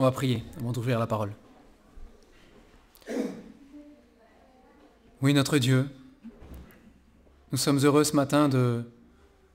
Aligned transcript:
On 0.00 0.06
va 0.06 0.10
prier 0.10 0.42
avant 0.56 0.72
d'ouvrir 0.72 0.98
la 0.98 1.06
parole. 1.06 1.32
Oui, 5.22 5.32
notre 5.32 5.58
Dieu, 5.58 5.88
nous 7.52 7.58
sommes 7.58 7.78
heureux 7.78 8.02
ce 8.02 8.16
matin 8.16 8.48
de 8.48 8.82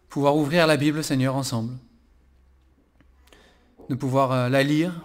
pouvoir 0.08 0.38
ouvrir 0.38 0.66
la 0.66 0.78
Bible, 0.78 1.04
Seigneur, 1.04 1.36
ensemble. 1.36 1.74
De 3.90 3.96
pouvoir 3.96 4.32
euh, 4.32 4.48
la 4.48 4.64
lire, 4.64 5.02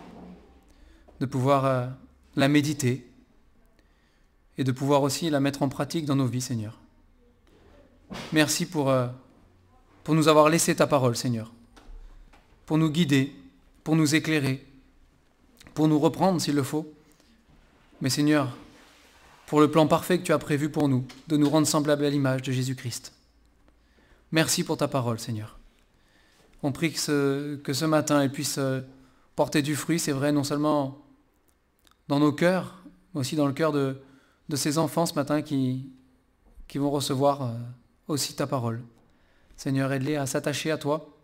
de 1.18 1.26
pouvoir 1.26 1.64
euh, 1.64 1.88
la 2.36 2.46
méditer 2.46 3.04
et 4.56 4.62
de 4.62 4.70
pouvoir 4.70 5.02
aussi 5.02 5.30
la 5.30 5.40
mettre 5.40 5.62
en 5.64 5.68
pratique 5.68 6.06
dans 6.06 6.14
nos 6.14 6.26
vies, 6.26 6.42
Seigneur. 6.42 6.78
Merci 8.32 8.66
pour, 8.66 8.88
euh, 8.88 9.08
pour 10.04 10.14
nous 10.14 10.28
avoir 10.28 10.48
laissé 10.48 10.76
ta 10.76 10.86
parole, 10.86 11.16
Seigneur, 11.16 11.52
pour 12.66 12.78
nous 12.78 12.88
guider, 12.88 13.34
pour 13.82 13.96
nous 13.96 14.14
éclairer, 14.14 14.64
pour 15.74 15.88
nous 15.88 15.98
reprendre 15.98 16.40
s'il 16.40 16.54
le 16.54 16.62
faut. 16.62 16.92
Mais 18.00 18.10
Seigneur, 18.10 18.56
pour 19.46 19.60
le 19.60 19.70
plan 19.70 19.86
parfait 19.86 20.18
que 20.18 20.24
tu 20.24 20.32
as 20.32 20.38
prévu 20.38 20.70
pour 20.70 20.88
nous, 20.88 21.04
de 21.28 21.36
nous 21.36 21.48
rendre 21.48 21.66
semblables 21.66 22.04
à 22.04 22.10
l'image 22.10 22.42
de 22.42 22.52
Jésus-Christ. 22.52 23.12
Merci 24.32 24.64
pour 24.64 24.76
ta 24.76 24.88
parole, 24.88 25.18
Seigneur. 25.18 25.58
On 26.62 26.72
prie 26.72 26.92
que 26.92 26.98
ce, 26.98 27.84
matin, 27.84 28.22
elle 28.22 28.32
puisse 28.32 28.58
euh, 28.58 28.80
porter 29.36 29.62
du 29.62 29.76
fruit, 29.76 29.98
c'est 29.98 30.12
vrai, 30.12 30.32
non 30.32 30.44
seulement 30.44 30.98
dans 32.08 32.18
nos 32.18 32.32
cœurs, 32.32 32.82
mais 33.12 33.20
aussi 33.20 33.36
dans 33.36 33.46
le 33.46 33.52
cœur 33.52 33.70
de, 33.70 34.00
de 34.48 34.56
ces 34.56 34.78
enfants 34.78 35.06
ce 35.06 35.14
matin 35.14 35.42
qui, 35.42 35.90
qui 36.68 36.78
vont 36.78 36.90
recevoir 36.90 37.42
euh, 37.42 37.52
aussi 38.08 38.34
ta 38.34 38.46
parole. 38.46 38.82
Seigneur, 39.56 39.92
aide-les 39.92 40.16
à 40.16 40.26
s'attacher 40.26 40.70
à 40.70 40.78
toi, 40.78 41.14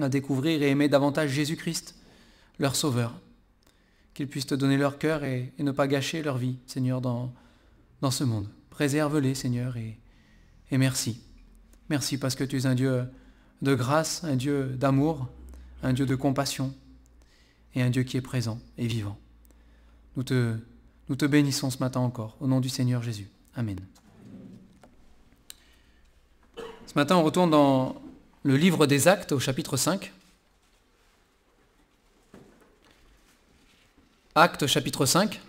à 0.00 0.08
découvrir 0.08 0.62
et 0.62 0.70
aimer 0.70 0.88
davantage 0.88 1.30
Jésus-Christ, 1.30 1.94
leur 2.58 2.76
Sauveur. 2.76 3.14
Qu'ils 4.14 4.28
puissent 4.28 4.46
te 4.46 4.54
donner 4.54 4.76
leur 4.76 4.98
cœur 4.98 5.24
et, 5.24 5.52
ne 5.58 5.72
pas 5.72 5.88
gâcher 5.88 6.22
leur 6.22 6.38
vie, 6.38 6.56
Seigneur, 6.66 7.00
dans, 7.00 7.32
dans 8.00 8.10
ce 8.10 8.24
monde. 8.24 8.48
Préserve-les, 8.70 9.34
Seigneur, 9.34 9.76
et, 9.76 9.98
et 10.70 10.78
merci. 10.78 11.20
Merci 11.90 12.16
parce 12.16 12.34
que 12.34 12.44
tu 12.44 12.56
es 12.56 12.66
un 12.66 12.74
Dieu 12.74 13.04
de 13.62 13.74
grâce, 13.74 14.24
un 14.24 14.36
Dieu 14.36 14.66
d'amour, 14.78 15.28
un 15.82 15.92
Dieu 15.92 16.06
de 16.06 16.14
compassion 16.14 16.74
et 17.74 17.82
un 17.82 17.90
Dieu 17.90 18.04
qui 18.04 18.16
est 18.16 18.22
présent 18.22 18.58
et 18.78 18.86
vivant. 18.86 19.18
Nous 20.16 20.22
te, 20.22 20.56
nous 21.08 21.16
te 21.16 21.24
bénissons 21.24 21.70
ce 21.70 21.78
matin 21.78 22.00
encore, 22.00 22.36
au 22.40 22.46
nom 22.46 22.60
du 22.60 22.68
Seigneur 22.68 23.02
Jésus. 23.02 23.28
Amen. 23.56 23.78
Ce 26.56 26.94
matin, 26.94 27.16
on 27.16 27.24
retourne 27.24 27.50
dans 27.50 28.00
le 28.44 28.56
livre 28.56 28.86
des 28.86 29.08
Actes 29.08 29.32
au 29.32 29.40
chapitre 29.40 29.76
5. 29.76 30.12
Actes 34.36 34.66
chapitre 34.66 35.06
5. 35.06 35.40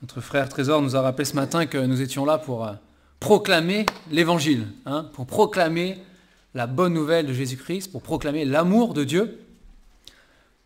Notre 0.00 0.20
frère 0.20 0.48
Trésor 0.48 0.80
nous 0.80 0.94
a 0.94 1.00
rappelé 1.00 1.24
ce 1.24 1.34
matin 1.34 1.66
que 1.66 1.76
nous 1.76 2.00
étions 2.00 2.24
là 2.24 2.38
pour 2.38 2.70
proclamer 3.18 3.86
l'évangile, 4.12 4.68
hein, 4.86 5.10
pour 5.12 5.26
proclamer 5.26 5.98
la 6.54 6.68
bonne 6.68 6.94
nouvelle 6.94 7.26
de 7.26 7.32
Jésus-Christ, 7.32 7.90
pour 7.90 8.00
proclamer 8.00 8.44
l'amour 8.44 8.94
de 8.94 9.02
Dieu, 9.02 9.40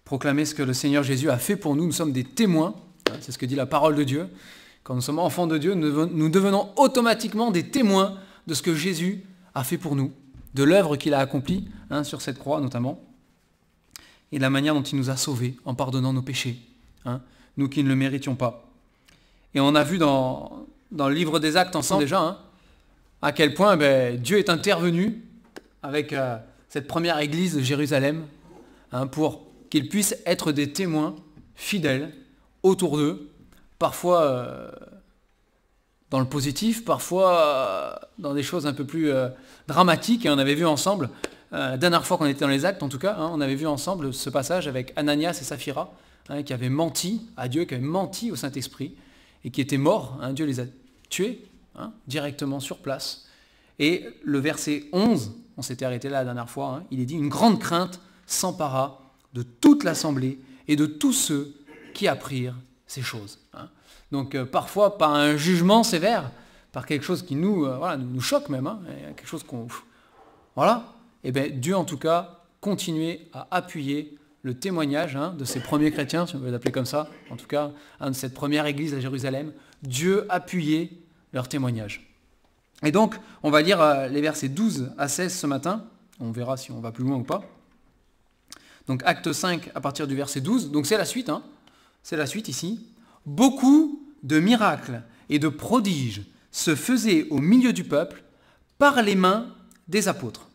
proclamer 0.05 0.45
ce 0.45 0.55
que 0.55 0.62
le 0.62 0.75
Seigneur 0.75 1.02
Jésus 1.02 1.30
a 1.30 1.39
fait 1.39 1.56
pour 1.56 1.77
nous. 1.77 1.86
Nous 1.86 1.92
sommes 1.92 2.12
des 2.12 2.25
témoins, 2.25 2.75
hein, 3.11 3.17
c'est 3.22 3.33
ce 3.33 3.39
que 3.39 3.47
dit 3.47 3.55
la 3.55 3.64
parole 3.64 3.95
de 3.95 4.05
Dieu. 4.05 4.28
Quand 4.83 4.95
nous 4.95 5.00
sommes 5.00 5.19
enfants 5.19 5.47
de 5.47 5.56
Dieu, 5.56 5.72
nous 5.72 6.28
devenons 6.28 6.69
automatiquement 6.77 7.50
des 7.50 7.70
témoins 7.70 8.19
de 8.47 8.52
ce 8.52 8.61
que 8.61 8.75
Jésus 8.75 9.25
a 9.55 9.64
fait 9.64 9.78
pour 9.78 9.97
nous, 9.97 10.12
de 10.52 10.62
l'œuvre 10.62 10.97
qu'il 10.97 11.14
a 11.14 11.20
accomplie 11.20 11.70
hein, 11.89 12.05
sur 12.05 12.20
cette 12.20 12.39
croix 12.39 12.61
notamment, 12.61 13.00
et 14.34 14.40
la 14.40 14.50
manière 14.50 14.74
dont 14.74 14.82
il 14.82 14.98
nous 14.98 15.10
a 15.10 15.16
sauvés 15.16 15.54
en 15.64 15.77
pardonnant 15.77 16.12
nos 16.12 16.20
péchés, 16.20 16.56
hein, 17.04 17.20
nous 17.56 17.68
qui 17.68 17.84
ne 17.84 17.88
le 17.88 17.94
méritions 17.94 18.34
pas. 18.34 18.68
Et 19.54 19.60
on 19.60 19.77
a 19.77 19.84
vu 19.84 19.96
dans, 19.96 20.67
le 20.90 21.14
livre 21.14 21.39
des 21.39 21.56
actes 21.56 21.77
ensemble 21.77 22.02
déjà 22.02 22.20
hein, 22.20 22.39
à 23.22 23.30
quel 23.30 23.55
point 23.55 23.77
ben, 23.77 24.20
Dieu 24.20 24.39
est 24.39 24.50
intervenu 24.50 25.22
avec 25.84 26.12
euh, 26.12 26.36
cette 26.68 26.89
première 26.89 27.20
église 27.20 27.55
de 27.55 27.61
Jérusalem 27.61 28.27
hein, 28.90 29.06
pour 29.06 29.46
qu'ils 29.70 29.89
puissent 29.89 30.17
être 30.27 30.51
des 30.51 30.72
témoins 30.72 31.14
fidèles 31.55 32.12
autour 32.64 32.96
d'eux, 32.96 33.30
parfois 33.78 34.22
euh, 34.22 34.68
dans 36.11 36.18
le 36.18 36.27
positif, 36.27 36.84
parfois 36.84 37.39
euh, 37.39 38.06
dans 38.18 38.34
des 38.34 38.42
choses 38.42 38.66
un 38.66 38.72
peu 38.72 38.84
plus 38.84 39.12
dramatiques. 39.68 40.27
Et 40.27 40.30
on 40.30 40.39
avait 40.39 40.56
vu 40.56 40.66
ensemble, 40.66 41.08
euh, 41.54 41.70
la 41.70 41.76
dernière 41.76 42.04
fois 42.04 42.18
qu'on 42.18 42.26
était 42.26 42.40
dans 42.40 42.48
les 42.48 42.64
actes 42.64 42.82
en 42.82 42.88
tout 42.88 42.98
cas, 42.98 43.14
hein, 43.16 43.30
on 43.32 43.40
avait 43.40 43.54
vu 43.54 43.66
ensemble 43.66 44.12
ce 44.12 44.28
passage 44.28 44.66
avec 44.66 44.92
Ananias 44.96 45.38
et 45.40 45.44
Saphira, 45.44 45.94
hein, 46.28 46.42
qui 46.42 46.52
avaient 46.52 46.68
menti 46.68 47.28
à 47.36 47.48
Dieu, 47.48 47.64
qui 47.64 47.74
avaient 47.74 47.82
menti 47.84 48.32
au 48.32 48.36
Saint-Esprit, 48.36 48.96
et 49.44 49.50
qui 49.50 49.60
étaient 49.60 49.78
morts. 49.78 50.18
Hein, 50.20 50.32
Dieu 50.32 50.46
les 50.46 50.58
a 50.58 50.64
tués 51.10 51.44
hein, 51.76 51.92
directement 52.08 52.58
sur 52.58 52.78
place. 52.78 53.26
Et 53.78 54.04
le 54.24 54.38
verset 54.38 54.86
11, 54.92 55.32
on 55.56 55.62
s'était 55.62 55.84
arrêté 55.84 56.08
là 56.08 56.18
la 56.18 56.24
dernière 56.24 56.50
fois, 56.50 56.82
il 56.90 57.00
est 57.00 57.06
dit, 57.06 57.14
une 57.14 57.28
grande 57.28 57.60
crainte 57.60 58.00
s'empara 58.26 59.00
de 59.32 59.42
toute 59.42 59.84
l'assemblée 59.84 60.40
et 60.66 60.74
de 60.74 60.86
tous 60.86 61.12
ceux 61.12 61.54
qui 61.92 62.08
apprirent 62.08 62.56
ces 62.88 63.02
choses. 63.02 63.38
Donc 64.10 64.34
euh, 64.34 64.44
parfois 64.44 64.98
par 64.98 65.14
un 65.14 65.36
jugement 65.36 65.84
sévère, 65.84 66.30
par 66.72 66.86
quelque 66.86 67.04
chose 67.04 67.22
qui 67.22 67.36
nous, 67.36 67.64
euh, 67.64 67.76
voilà, 67.76 67.96
nous, 67.96 68.20
choque 68.20 68.48
même, 68.48 68.68
quelque 69.16 69.28
chose 69.28 69.44
qu'on... 69.44 69.68
Voilà. 70.56 70.94
Et 71.24 71.33
bien 71.33 71.48
Dieu 71.51 71.77
en 71.77 71.85
tout 71.85 71.98
cas 71.98 72.40
continuait 72.61 73.27
à 73.33 73.48
appuyer 73.51 74.17
le 74.42 74.55
témoignage 74.55 75.17
hein, 75.17 75.35
de 75.36 75.45
ces 75.45 75.61
premiers 75.61 75.90
chrétiens, 75.90 76.27
si 76.27 76.36
on 76.36 76.39
veut 76.39 76.48
les 76.48 76.55
appeler 76.55 76.70
comme 76.70 76.86
ça, 76.86 77.08
en 77.30 77.36
tout 77.36 77.46
cas 77.46 77.73
hein, 77.98 78.11
de 78.11 78.14
cette 78.14 78.35
première 78.35 78.67
église 78.67 78.95
à 78.95 79.01
Jérusalem. 79.01 79.52
Dieu 79.83 80.27
appuyait 80.29 80.92
leur 81.33 81.48
témoignage. 81.48 82.14
Et 82.83 82.92
donc, 82.92 83.14
on 83.42 83.51
va 83.51 83.63
lire 83.63 83.80
euh, 83.80 84.08
les 84.08 84.20
versets 84.20 84.48
12 84.48 84.92
à 84.98 85.08
16 85.08 85.34
ce 85.34 85.46
matin. 85.46 85.84
On 86.20 86.30
verra 86.30 86.57
si 86.57 86.70
on 86.70 86.80
va 86.80 86.92
plus 86.92 87.05
loin 87.05 87.17
ou 87.17 87.23
pas. 87.23 87.42
Donc 88.86 89.02
acte 89.07 89.33
5 89.33 89.70
à 89.74 89.80
partir 89.80 90.07
du 90.07 90.14
verset 90.14 90.42
12. 90.42 90.70
Donc 90.70 90.86
c'est 90.86 90.98
la 90.98 91.07
suite, 91.07 91.30
hein. 91.30 91.42
c'est 92.02 92.17
la 92.17 92.27
suite 92.27 92.48
ici. 92.48 92.86
Beaucoup 93.24 94.07
de 94.23 94.39
miracles 94.39 95.02
et 95.30 95.39
de 95.39 95.48
prodiges 95.48 96.23
se 96.51 96.74
faisaient 96.74 97.27
au 97.30 97.39
milieu 97.39 97.73
du 97.73 97.84
peuple 97.84 98.23
par 98.79 99.02
les 99.02 99.14
mains 99.14 99.48
des 99.89 100.08
apôtres. 100.08 100.48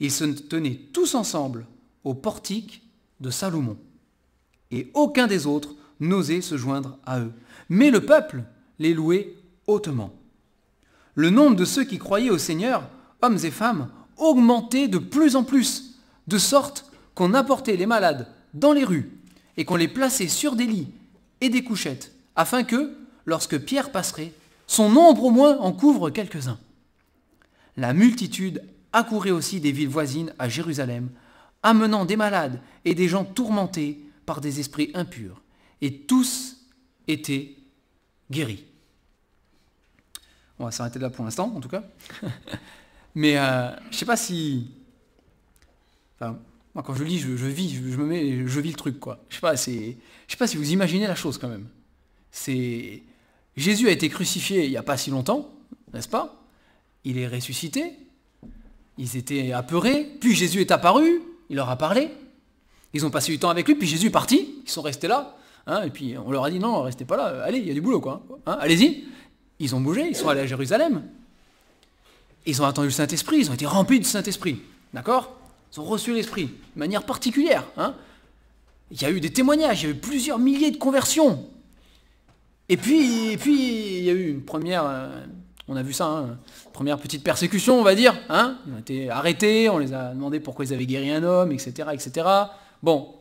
Ils 0.00 0.12
se 0.12 0.24
tenaient 0.24 0.80
tous 0.92 1.14
ensemble 1.14 1.66
au 2.04 2.14
portique 2.14 2.82
de 3.20 3.30
Salomon. 3.30 3.76
Et 4.70 4.90
aucun 4.94 5.26
des 5.26 5.46
autres 5.46 5.74
n'osait 6.00 6.40
se 6.40 6.56
joindre 6.56 6.98
à 7.06 7.20
eux. 7.20 7.32
Mais 7.68 7.90
le 7.90 8.04
peuple 8.04 8.44
les 8.78 8.94
louait 8.94 9.34
hautement. 9.66 10.12
Le 11.14 11.30
nombre 11.30 11.56
de 11.56 11.64
ceux 11.64 11.84
qui 11.84 11.98
croyaient 11.98 12.30
au 12.30 12.38
Seigneur, 12.38 12.88
hommes 13.22 13.38
et 13.42 13.50
femmes, 13.50 13.88
augmentait 14.18 14.88
de 14.88 14.98
plus 14.98 15.36
en 15.36 15.44
plus, 15.44 15.98
de 16.26 16.38
sorte 16.38 16.90
qu'on 17.14 17.34
apportait 17.34 17.76
les 17.76 17.86
malades 17.86 18.28
dans 18.54 18.72
les 18.72 18.84
rues 18.84 19.10
et 19.56 19.64
qu'on 19.64 19.76
les 19.76 19.88
plaçait 19.88 20.28
sur 20.28 20.56
des 20.56 20.66
lits 20.66 20.88
et 21.40 21.48
des 21.48 21.64
couchettes, 21.64 22.12
afin 22.34 22.64
que, 22.64 22.94
lorsque 23.24 23.58
Pierre 23.58 23.90
passerait, 23.90 24.32
son 24.66 24.90
nombre 24.90 25.24
au 25.24 25.30
moins 25.30 25.58
en 25.58 25.72
couvre 25.72 26.10
quelques-uns. 26.10 26.58
La 27.76 27.92
multitude 27.92 28.62
accourait 28.96 29.30
aussi 29.30 29.60
des 29.60 29.72
villes 29.72 29.90
voisines 29.90 30.32
à 30.38 30.48
Jérusalem, 30.48 31.10
amenant 31.62 32.06
des 32.06 32.16
malades 32.16 32.60
et 32.84 32.94
des 32.94 33.08
gens 33.08 33.24
tourmentés 33.24 34.00
par 34.24 34.40
des 34.40 34.58
esprits 34.58 34.90
impurs, 34.94 35.42
et 35.82 36.00
tous 36.00 36.56
étaient 37.06 37.56
guéris. 38.30 38.64
On 40.58 40.64
va 40.64 40.70
s'arrêter 40.70 40.98
là 40.98 41.10
pour 41.10 41.26
l'instant, 41.26 41.52
en 41.54 41.60
tout 41.60 41.68
cas. 41.68 41.84
Mais 43.14 43.36
euh, 43.36 43.70
je 43.90 43.98
sais 43.98 44.06
pas 44.06 44.16
si... 44.16 44.70
Enfin, 46.18 46.38
quand 46.74 46.94
je 46.94 47.04
lis, 47.04 47.18
je, 47.18 47.36
je 47.36 47.46
vis, 47.46 47.74
je, 47.74 47.96
me 47.98 48.06
mets, 48.06 48.46
je 48.46 48.60
vis 48.60 48.70
le 48.70 48.76
truc, 48.76 48.98
quoi. 48.98 49.22
Je 49.28 49.36
sais 49.36 49.56
c'est, 49.56 49.98
sais 50.26 50.36
pas 50.38 50.46
si 50.46 50.56
vous 50.56 50.72
imaginez 50.72 51.06
la 51.06 51.14
chose 51.14 51.36
quand 51.36 51.48
même. 51.48 51.68
C'est 52.30 53.02
Jésus 53.56 53.88
a 53.88 53.90
été 53.90 54.08
crucifié 54.08 54.64
il 54.64 54.70
n'y 54.70 54.76
a 54.78 54.82
pas 54.82 54.96
si 54.96 55.10
longtemps, 55.10 55.50
n'est-ce 55.92 56.08
pas? 56.08 56.42
Il 57.04 57.18
est 57.18 57.28
ressuscité. 57.28 57.92
Ils 58.98 59.16
étaient 59.16 59.52
apeurés. 59.52 60.04
Puis 60.20 60.34
Jésus 60.34 60.60
est 60.60 60.70
apparu. 60.70 61.22
Il 61.50 61.56
leur 61.56 61.68
a 61.70 61.76
parlé. 61.76 62.10
Ils 62.92 63.04
ont 63.04 63.10
passé 63.10 63.32
du 63.32 63.38
temps 63.38 63.50
avec 63.50 63.66
lui. 63.66 63.74
Puis 63.74 63.88
Jésus 63.88 64.06
est 64.06 64.10
parti. 64.10 64.54
Ils 64.64 64.70
sont 64.70 64.82
restés 64.82 65.08
là. 65.08 65.36
Hein, 65.66 65.82
et 65.82 65.90
puis 65.90 66.16
on 66.16 66.30
leur 66.30 66.44
a 66.44 66.50
dit 66.50 66.58
non, 66.58 66.82
restez 66.82 67.04
pas 67.04 67.16
là. 67.16 67.42
Allez, 67.44 67.58
il 67.58 67.66
y 67.66 67.70
a 67.70 67.74
du 67.74 67.80
boulot, 67.80 68.00
quoi. 68.00 68.22
Hein, 68.46 68.56
Allez-y. 68.60 69.04
Ils 69.58 69.74
ont 69.74 69.80
bougé. 69.80 70.08
Ils 70.08 70.16
sont 70.16 70.28
allés 70.28 70.40
à 70.40 70.46
Jérusalem. 70.46 71.02
Ils 72.46 72.62
ont 72.62 72.66
attendu 72.66 72.88
le 72.88 72.92
Saint-Esprit. 72.92 73.38
Ils 73.38 73.50
ont 73.50 73.54
été 73.54 73.66
remplis 73.66 73.98
du 73.98 74.06
Saint-Esprit. 74.06 74.62
D'accord? 74.94 75.36
Ils 75.72 75.80
ont 75.80 75.84
reçu 75.84 76.14
l'Esprit 76.14 76.46
de 76.46 76.78
manière 76.78 77.02
particulière. 77.02 77.64
Hein 77.76 77.94
il 78.90 79.02
y 79.02 79.04
a 79.04 79.10
eu 79.10 79.20
des 79.20 79.32
témoignages, 79.32 79.82
il 79.82 79.86
y 79.86 79.88
a 79.88 79.94
eu 79.94 79.98
plusieurs 79.98 80.38
milliers 80.38 80.70
de 80.70 80.76
conversions. 80.76 81.44
Et 82.68 82.76
puis, 82.76 83.32
et 83.32 83.36
puis 83.36 83.98
il 83.98 84.04
y 84.04 84.10
a 84.10 84.12
eu 84.12 84.30
une 84.30 84.42
première, 84.42 84.84
euh, 84.86 85.24
On 85.68 85.76
a 85.76 85.82
vu 85.82 85.92
ça, 85.92 86.06
hein. 86.06 86.38
première 86.72 86.98
petite 86.98 87.24
persécution, 87.24 87.78
on 87.80 87.82
va 87.82 87.94
dire. 87.94 88.14
Hein 88.28 88.58
ils 88.66 88.74
ont 88.74 88.78
été 88.78 89.10
arrêtés, 89.10 89.68
on 89.68 89.78
les 89.78 89.92
a 89.92 90.14
demandé 90.14 90.38
pourquoi 90.38 90.64
ils 90.64 90.72
avaient 90.72 90.86
guéri 90.86 91.10
un 91.10 91.24
homme, 91.24 91.52
etc. 91.52 91.88
etc. 91.92 92.28
Bon. 92.82 93.14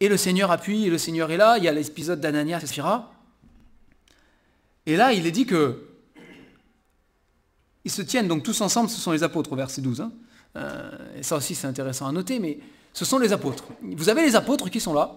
Et 0.00 0.08
le 0.08 0.16
Seigneur 0.16 0.50
appuie, 0.50 0.86
et 0.86 0.90
le 0.90 0.98
Seigneur 0.98 1.30
est 1.30 1.36
là. 1.36 1.56
Il 1.58 1.64
y 1.64 1.68
a 1.68 1.72
l'épisode 1.72 2.20
d'Ananias 2.20 2.60
et. 2.60 2.82
Et 4.86 4.96
là, 4.96 5.12
il 5.12 5.26
est 5.26 5.30
dit 5.30 5.46
que 5.46 5.94
ils 7.84 7.90
se 7.90 8.02
tiennent 8.02 8.28
donc 8.28 8.42
tous 8.42 8.60
ensemble, 8.60 8.88
ce 8.88 9.00
sont 9.00 9.12
les 9.12 9.22
apôtres 9.22 9.52
au 9.52 9.56
verset 9.56 9.82
12. 9.82 10.00
Hein. 10.00 10.12
Euh, 10.56 10.90
et 11.18 11.22
ça 11.22 11.36
aussi 11.36 11.54
c'est 11.54 11.66
intéressant 11.66 12.06
à 12.06 12.12
noter, 12.12 12.38
mais 12.38 12.58
ce 12.92 13.04
sont 13.04 13.18
les 13.18 13.32
apôtres. 13.32 13.64
Vous 13.82 14.08
avez 14.08 14.22
les 14.22 14.36
apôtres 14.36 14.70
qui 14.70 14.80
sont 14.80 14.94
là 14.94 15.16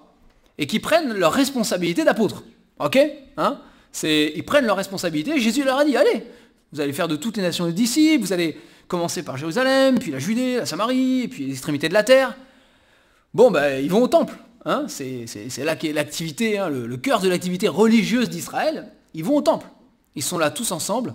et 0.57 0.67
qui 0.67 0.79
prennent 0.79 1.13
leur 1.13 1.31
responsabilité 1.31 2.03
d'apôtres. 2.03 2.43
Ok 2.79 2.99
hein 3.37 3.59
Ils 4.03 4.44
prennent 4.44 4.65
leur 4.65 4.77
responsabilité. 4.77 5.39
Jésus 5.39 5.63
leur 5.63 5.77
a 5.77 5.85
dit, 5.85 5.95
allez, 5.97 6.23
vous 6.71 6.81
allez 6.81 6.94
faire 6.94 7.07
de 7.07 7.15
toutes 7.15 7.38
les 7.38 7.44
nations 7.44 7.65
des 7.65 7.73
disciples, 7.73 8.25
vous 8.25 8.33
allez 8.33 8.57
commencer 8.88 9.23
par 9.23 9.38
Jérusalem, 9.38 9.99
puis 9.99 10.11
la 10.11 10.19
Judée, 10.19 10.57
la 10.57 10.65
Samarie, 10.65 11.27
puis 11.27 11.45
les 11.45 11.51
extrémités 11.51 11.89
de 11.89 11.94
la 11.94 12.03
terre. 12.03 12.38
Bon, 13.33 13.51
ben, 13.51 13.83
ils 13.83 13.89
vont 13.89 14.01
au 14.01 14.07
temple. 14.07 14.35
Hein 14.65 14.85
c'est 14.88 15.63
là 15.63 15.75
qu'est 15.75 15.94
l'activité, 15.94 16.57
hein, 16.57 16.69
le, 16.69 16.88
le 16.88 16.97
cœur 16.97 17.21
de 17.21 17.29
l'activité 17.29 17.67
religieuse 17.67 18.29
d'Israël. 18.29 18.91
Ils 19.13 19.23
vont 19.23 19.35
au 19.38 19.41
temple. 19.41 19.67
Ils 20.15 20.23
sont 20.23 20.38
là 20.38 20.51
tous 20.51 20.71
ensemble. 20.71 21.13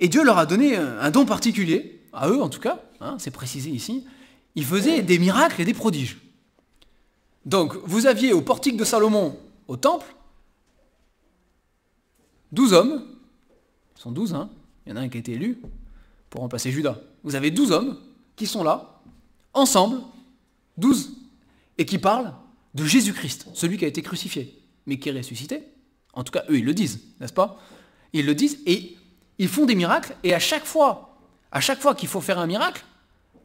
Et 0.00 0.08
Dieu 0.08 0.24
leur 0.24 0.38
a 0.38 0.46
donné 0.46 0.76
un 0.76 1.10
don 1.10 1.24
particulier, 1.24 2.00
à 2.12 2.28
eux 2.28 2.42
en 2.42 2.48
tout 2.48 2.60
cas, 2.60 2.80
hein, 3.00 3.16
c'est 3.18 3.30
précisé 3.30 3.70
ici. 3.70 4.04
Ils 4.54 4.64
faisaient 4.64 5.02
des 5.02 5.18
miracles 5.18 5.62
et 5.62 5.64
des 5.64 5.74
prodiges. 5.74 6.18
Donc, 7.46 7.74
vous 7.84 8.06
aviez 8.06 8.32
au 8.32 8.40
portique 8.40 8.76
de 8.76 8.84
Salomon, 8.84 9.38
au 9.68 9.76
temple, 9.76 10.13
douze 12.54 12.72
hommes, 12.72 13.04
ils 13.96 14.00
sont 14.00 14.12
douze, 14.12 14.34
hein, 14.34 14.48
il 14.86 14.90
y 14.90 14.92
en 14.92 14.96
a 14.96 15.00
un 15.00 15.08
qui 15.08 15.18
a 15.18 15.20
été 15.20 15.32
élu 15.32 15.60
pour 16.30 16.40
remplacer 16.40 16.70
Judas. 16.70 16.98
Vous 17.22 17.34
avez 17.34 17.50
douze 17.50 17.72
hommes 17.72 17.98
qui 18.36 18.46
sont 18.46 18.64
là, 18.64 19.00
ensemble, 19.52 20.00
douze, 20.76 21.16
et 21.78 21.84
qui 21.84 21.98
parlent 21.98 22.32
de 22.74 22.84
Jésus-Christ, 22.84 23.48
celui 23.54 23.78
qui 23.78 23.84
a 23.84 23.88
été 23.88 24.02
crucifié, 24.02 24.58
mais 24.86 24.98
qui 24.98 25.08
est 25.08 25.12
ressuscité. 25.12 25.64
En 26.12 26.24
tout 26.24 26.32
cas, 26.32 26.44
eux, 26.48 26.58
ils 26.58 26.64
le 26.64 26.74
disent, 26.74 27.00
n'est-ce 27.20 27.32
pas? 27.32 27.58
Ils 28.12 28.26
le 28.26 28.34
disent, 28.34 28.58
et 28.66 28.96
ils 29.38 29.48
font 29.48 29.66
des 29.66 29.74
miracles, 29.74 30.16
et 30.22 30.34
à 30.34 30.38
chaque 30.38 30.64
fois, 30.64 31.18
à 31.50 31.60
chaque 31.60 31.80
fois 31.80 31.94
qu'il 31.94 32.08
faut 32.08 32.20
faire 32.20 32.38
un 32.38 32.46
miracle, 32.46 32.84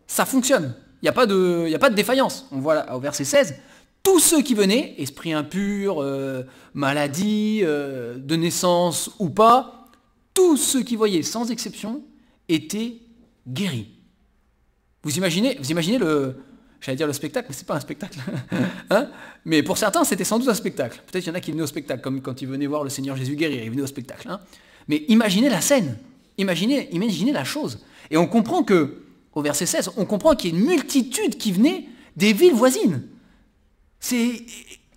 ça 0.08 0.26
fonctionne. 0.26 0.76
Il 1.02 1.06
n'y 1.06 1.10
a, 1.10 1.14
pas 1.14 1.26
de, 1.26 1.72
a 1.74 1.80
pas 1.80 1.90
de 1.90 1.96
défaillance. 1.96 2.48
On 2.52 2.60
voit 2.60 2.94
au 2.94 3.00
verset 3.00 3.24
16, 3.24 3.56
tous 4.04 4.20
ceux 4.20 4.42
qui 4.42 4.54
venaient, 4.54 4.96
esprit 4.98 5.34
impur, 5.34 6.02
euh, 6.02 6.44
maladie, 6.74 7.62
euh, 7.64 8.18
de 8.18 8.36
naissance 8.36 9.12
ou 9.20 9.30
pas, 9.30 9.88
tous 10.34 10.58
ceux 10.58 10.84
qui 10.84 10.96
voyaient, 10.96 11.24
sans 11.24 11.52
exception, 11.52 12.04
étaient 12.48 12.98
guéris. 13.48 13.90
Vous 15.04 15.18
imaginez, 15.18 15.58
vous 15.60 15.72
imaginez 15.72 15.98
le, 15.98 16.36
j'allais 16.82 16.96
dire 16.96 17.08
le 17.08 17.14
spectacle, 17.14 17.48
mais 17.50 17.56
c'est 17.56 17.68
pas 17.68 17.76
un 17.76 17.80
spectacle. 17.80 18.20
hein 18.90 19.10
mais 19.46 19.64
pour 19.64 19.78
certains, 19.78 20.04
c'était 20.04 20.24
sans 20.24 20.40
doute 20.40 20.50
un 20.50 20.54
spectacle. 20.54 21.02
Peut-être 21.08 21.24
qu'il 21.24 21.32
y 21.32 21.36
en 21.36 21.38
a 21.38 21.42
qui 21.42 21.52
venaient 21.52 21.64
au 21.64 21.68
spectacle, 21.68 22.02
comme 22.02 22.22
quand 22.22 22.42
ils 22.42 22.48
venaient 22.48 22.68
voir 22.68 22.84
le 22.84 22.90
Seigneur 22.90 23.16
Jésus 23.16 23.36
guérir, 23.36 23.64
ils 23.64 23.70
venaient 23.70 23.82
au 23.82 23.88
spectacle. 23.88 24.28
Hein 24.30 24.40
mais 24.88 25.06
imaginez 25.08 25.50
la 25.50 25.62
scène, 25.62 25.98
imaginez, 26.38 26.90
imaginez 26.92 27.32
la 27.32 27.44
chose. 27.44 27.80
Et 28.10 28.18
on 28.18 28.28
comprend 28.28 28.64
que, 28.64 29.04
au 29.34 29.42
verset 29.42 29.68
16, 29.68 29.92
on 29.98 30.06
comprend 30.06 30.36
qu'il 30.36 30.52
y 30.52 30.56
a 30.56 30.60
une 30.60 30.66
multitude 30.66 31.38
qui 31.38 31.52
venait 31.52 31.86
des 32.18 32.34
villes 32.34 32.56
voisines. 32.56 33.04
C'est, 34.00 34.44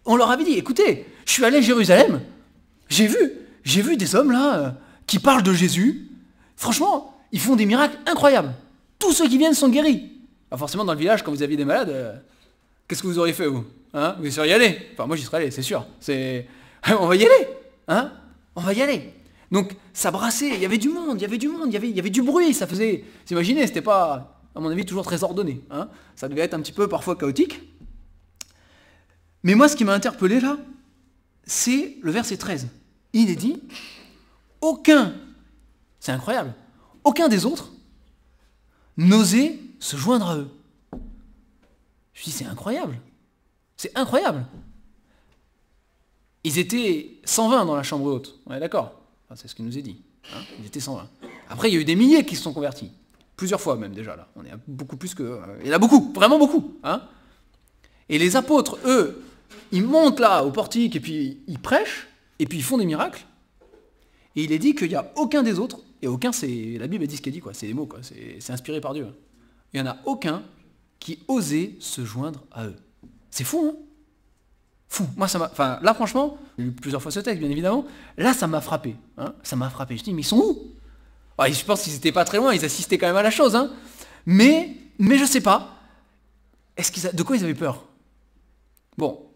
on 0.04 0.16
leur 0.16 0.30
avait 0.30 0.44
dit, 0.44 0.52
écoutez, 0.52 1.06
je 1.24 1.32
suis 1.32 1.44
allé 1.44 1.58
à 1.58 1.60
Jérusalem, 1.60 2.20
j'ai 2.88 3.06
vu, 3.06 3.32
j'ai 3.64 3.82
vu 3.82 3.96
des 3.96 4.14
hommes 4.14 4.32
là 4.32 4.58
euh, 4.58 4.70
qui 5.06 5.18
parlent 5.18 5.42
de 5.42 5.52
Jésus. 5.52 6.08
Franchement, 6.56 7.18
ils 7.32 7.40
font 7.40 7.56
des 7.56 7.66
miracles 7.66 7.98
incroyables. 8.06 8.54
Tous 8.98 9.12
ceux 9.12 9.28
qui 9.28 9.38
viennent 9.38 9.54
sont 9.54 9.68
guéris. 9.68 10.10
forcément, 10.56 10.84
dans 10.84 10.92
le 10.92 10.98
village, 10.98 11.22
quand 11.22 11.32
vous 11.32 11.42
aviez 11.42 11.56
des 11.56 11.64
malades, 11.64 11.90
euh, 11.90 12.14
qu'est-ce 12.86 13.02
que 13.02 13.06
vous 13.06 13.18
auriez 13.18 13.32
fait, 13.32 13.46
vous 13.46 13.64
hein 13.94 14.16
Vous 14.18 14.26
y 14.26 14.32
seriez 14.32 14.54
allé 14.54 14.78
Enfin, 14.92 15.06
moi, 15.06 15.16
j'y 15.16 15.24
serais 15.24 15.38
allé, 15.38 15.50
c'est 15.50 15.62
sûr. 15.62 15.86
On 17.00 17.06
va 17.06 17.16
y 17.16 17.24
aller 17.24 17.48
hein 17.88 18.12
On 18.54 18.60
va 18.60 18.72
y 18.72 18.82
aller. 18.82 19.12
Donc 19.50 19.76
ça 19.92 20.10
brassait, 20.10 20.48
il 20.54 20.60
y 20.60 20.64
avait 20.64 20.78
du 20.78 20.88
monde, 20.88 21.18
il 21.18 21.22
y 21.22 21.26
avait 21.26 21.38
du 21.38 21.48
monde, 21.48 21.66
il 21.66 21.74
y 21.74 21.76
avait, 21.76 21.90
il 21.90 21.96
y 21.96 22.00
avait 22.00 22.10
du 22.10 22.22
bruit, 22.22 22.54
ça 22.54 22.66
faisait... 22.66 23.04
Vous 23.26 23.32
imaginez, 23.34 23.66
c'était 23.66 23.82
pas, 23.82 24.40
à 24.54 24.60
mon 24.60 24.70
avis, 24.70 24.86
toujours 24.86 25.04
très 25.04 25.22
ordonné. 25.22 25.60
Hein 25.70 25.88
ça 26.16 26.28
devait 26.28 26.40
être 26.40 26.54
un 26.54 26.60
petit 26.60 26.72
peu 26.72 26.88
parfois 26.88 27.16
chaotique. 27.16 27.60
Mais 29.42 29.54
moi, 29.54 29.68
ce 29.68 29.76
qui 29.76 29.84
m'a 29.84 29.94
interpellé 29.94 30.40
là, 30.40 30.58
c'est 31.44 31.96
le 32.02 32.10
verset 32.10 32.36
13. 32.36 32.68
Il 33.12 33.30
est 33.30 33.36
dit, 33.36 33.60
aucun, 34.60 35.14
c'est 36.00 36.12
incroyable, 36.12 36.54
aucun 37.04 37.28
des 37.28 37.44
autres 37.44 37.72
n'osait 38.96 39.58
se 39.80 39.96
joindre 39.96 40.28
à 40.28 40.36
eux. 40.36 40.48
Je 42.14 42.24
dis, 42.24 42.30
c'est 42.30 42.44
incroyable. 42.44 42.98
C'est 43.76 43.96
incroyable. 43.98 44.46
Ils 46.44 46.58
étaient 46.58 47.18
120 47.24 47.64
dans 47.64 47.74
la 47.74 47.82
chambre 47.82 48.04
haute. 48.06 48.38
On 48.46 48.54
est 48.54 48.60
d'accord 48.60 49.02
c'est 49.36 49.48
ce 49.48 49.54
qu'il 49.54 49.64
nous 49.64 49.76
est 49.76 49.82
dit. 49.82 49.96
Hein. 50.34 50.40
Ils 50.60 50.66
étaient 50.66 50.80
120. 50.80 51.08
Après, 51.48 51.70
il 51.70 51.74
y 51.74 51.76
a 51.76 51.80
eu 51.80 51.84
des 51.84 51.96
milliers 51.96 52.24
qui 52.24 52.36
se 52.36 52.42
sont 52.42 52.52
convertis. 52.52 52.90
Plusieurs 53.36 53.60
fois 53.60 53.76
même 53.76 53.92
déjà 53.92 54.14
là. 54.14 54.28
On 54.36 54.44
est 54.44 54.50
beaucoup 54.66 54.96
plus 54.96 55.14
que. 55.14 55.22
Euh, 55.22 55.58
il 55.62 55.68
y 55.68 55.70
en 55.70 55.74
a 55.74 55.78
beaucoup, 55.78 56.12
vraiment 56.14 56.38
beaucoup. 56.38 56.76
Hein. 56.84 57.02
et 58.08 58.18
les 58.18 58.36
apôtres, 58.36 58.78
eux, 58.84 59.22
ils 59.70 59.84
montent 59.84 60.20
là 60.20 60.44
au 60.44 60.50
portique 60.50 60.96
et 60.96 61.00
puis 61.00 61.40
ils 61.46 61.58
prêchent 61.58 62.08
et 62.38 62.46
puis 62.46 62.58
ils 62.58 62.64
font 62.64 62.78
des 62.78 62.86
miracles. 62.86 63.24
Et 64.36 64.44
il 64.44 64.52
est 64.52 64.58
dit 64.58 64.74
qu'il 64.74 64.88
n'y 64.88 64.94
a 64.94 65.12
aucun 65.16 65.42
des 65.42 65.58
autres, 65.58 65.78
et 66.02 66.08
aucun, 66.08 66.32
c'est. 66.32 66.76
La 66.78 66.88
Bible 66.88 67.06
dit 67.06 67.16
ce 67.16 67.22
qu'elle 67.22 67.32
dit, 67.32 67.40
quoi. 67.40 67.54
C'est 67.54 67.68
des 67.68 67.74
mots. 67.74 67.88
C'est 68.02 68.52
inspiré 68.52 68.80
par 68.80 68.92
Dieu. 68.92 69.06
Il 69.72 69.80
n'y 69.80 69.88
en 69.88 69.92
a 69.92 69.98
aucun 70.04 70.42
qui 70.98 71.20
osait 71.28 71.76
se 71.78 72.04
joindre 72.04 72.44
à 72.50 72.66
eux. 72.66 72.76
C'est 73.30 73.44
fou, 73.44 73.72
hein? 73.72 73.76
Fou. 74.88 75.06
Moi, 75.16 75.28
ça 75.28 75.38
m'a. 75.38 75.48
Enfin, 75.50 75.78
là, 75.80 75.94
franchement, 75.94 76.38
j'ai 76.58 76.64
lu 76.64 76.72
plusieurs 76.72 77.00
fois 77.00 77.12
ce 77.12 77.20
texte, 77.20 77.40
bien 77.40 77.50
évidemment. 77.50 77.86
Là, 78.18 78.34
ça 78.34 78.46
m'a 78.46 78.60
frappé. 78.60 78.96
Hein. 79.16 79.32
ça 79.42 79.56
m'a 79.56 79.70
frappé. 79.70 79.96
Je 79.96 80.02
dis, 80.02 80.12
mais 80.12 80.22
ils 80.22 80.26
sont 80.26 80.38
où? 80.38 80.72
Je 81.48 81.64
pense 81.64 81.82
qu'ils 81.82 81.94
n'étaient 81.94 82.12
pas 82.12 82.24
très 82.24 82.38
loin, 82.38 82.54
ils 82.54 82.64
assistaient 82.64 82.98
quand 82.98 83.06
même 83.06 83.16
à 83.16 83.22
la 83.22 83.30
chose. 83.30 83.56
Hein. 83.56 83.72
Mais, 84.26 84.76
mais 84.98 85.18
je 85.18 85.24
sais 85.24 85.40
pas. 85.40 85.76
Est-ce 86.76 86.92
qu'ils 86.92 87.10
De 87.16 87.22
quoi 87.22 87.36
ils 87.36 87.42
avaient 87.42 87.54
peur? 87.54 87.84
Bon, 88.96 89.26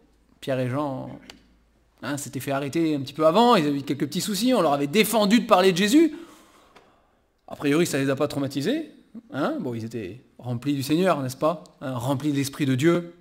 Pierre 0.46 0.60
et 0.60 0.70
Jean 0.70 1.10
hein, 2.04 2.16
s'étaient 2.16 2.38
fait 2.38 2.52
arrêter 2.52 2.94
un 2.94 3.00
petit 3.00 3.12
peu 3.12 3.26
avant, 3.26 3.56
ils 3.56 3.66
avaient 3.66 3.81
eu 3.81 3.82
quelques 3.82 4.06
petits 4.06 4.20
soucis, 4.20 4.54
on 4.54 4.62
leur 4.62 4.75
avait 4.75 4.87
défendu 4.87 5.40
de 5.40 5.44
parler 5.44 5.72
de 5.72 5.76
Jésus. 5.76 6.14
A 7.48 7.56
priori, 7.56 7.84
ça 7.84 7.98
les 7.98 8.08
a 8.10 8.14
pas 8.14 8.28
traumatisés. 8.28 8.93
Hein. 9.32 9.56
bon, 9.58 9.75
ils 9.75 9.84
étaient 9.84 10.20
remplis 10.38 10.75
du 10.75 10.84
Seigneur, 10.84 11.20
n'est-ce 11.20 11.37
pas 11.37 11.64
Remplis 11.81 12.31
de 12.31 12.37
l'Esprit 12.37 12.64
de 12.64 12.76
Dieu. 12.76 13.12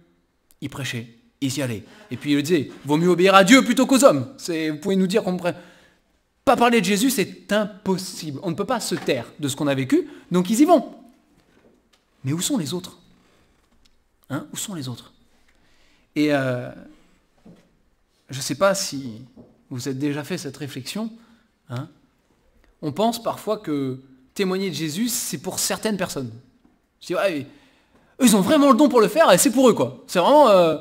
Ils 0.61 0.69
prêchaient 0.69 1.07
ils 1.41 1.57
y 1.57 1.63
allaient. 1.63 1.83
Et 2.11 2.17
puis 2.17 2.33
il 2.33 2.43
disait, 2.43 2.69
vaut 2.85 2.97
mieux 2.97 3.09
obéir 3.09 3.33
à 3.33 3.43
Dieu 3.43 3.65
plutôt 3.65 3.87
qu'aux 3.87 4.03
hommes. 4.03 4.35
Vous 4.47 4.77
pouvez 4.77 4.95
nous 4.95 5.07
dire 5.07 5.23
qu'on 5.23 5.33
ne 5.33 5.39
pas 6.43 6.55
parler 6.55 6.79
de 6.79 6.85
Jésus, 6.85 7.09
c'est 7.09 7.51
impossible. 7.51 8.39
On 8.43 8.51
ne 8.51 8.55
peut 8.55 8.65
pas 8.65 8.79
se 8.79 8.93
taire 8.93 9.25
de 9.39 9.47
ce 9.47 9.55
qu'on 9.55 9.65
a 9.65 9.73
vécu, 9.73 10.07
donc 10.29 10.51
ils 10.51 10.61
y 10.61 10.65
vont. 10.65 10.93
Mais 12.23 12.33
où 12.33 12.39
sont 12.39 12.59
les 12.59 12.75
autres? 12.75 12.99
Hein? 14.29 14.45
Où 14.53 14.57
sont 14.57 14.75
les 14.75 14.87
autres? 14.87 15.11
Et 16.15 16.31
euh, 16.31 16.69
je 18.29 18.37
ne 18.37 18.41
sais 18.41 18.55
pas 18.55 18.75
si 18.75 19.21
vous 19.69 19.89
êtes 19.89 19.99
déjà 19.99 20.23
fait 20.23 20.37
cette 20.37 20.57
réflexion. 20.57 21.11
Hein 21.69 21.89
On 22.81 22.91
pense 22.91 23.21
parfois 23.21 23.57
que 23.57 24.01
témoigner 24.33 24.69
de 24.69 24.75
Jésus, 24.75 25.09
c'est 25.09 25.39
pour 25.39 25.59
certaines 25.59 25.97
personnes. 25.97 26.31
Je 27.01 27.07
dis, 27.07 27.15
ouais, 27.15 27.47
ils 28.21 28.35
ont 28.35 28.41
vraiment 28.41 28.71
le 28.71 28.77
don 28.77 28.89
pour 28.89 29.01
le 29.01 29.07
faire, 29.07 29.31
et 29.31 29.37
c'est 29.37 29.51
pour 29.51 29.69
eux, 29.69 29.73
quoi. 29.73 30.03
C'est 30.07 30.19
vraiment... 30.19 30.49
Euh, 30.49 30.77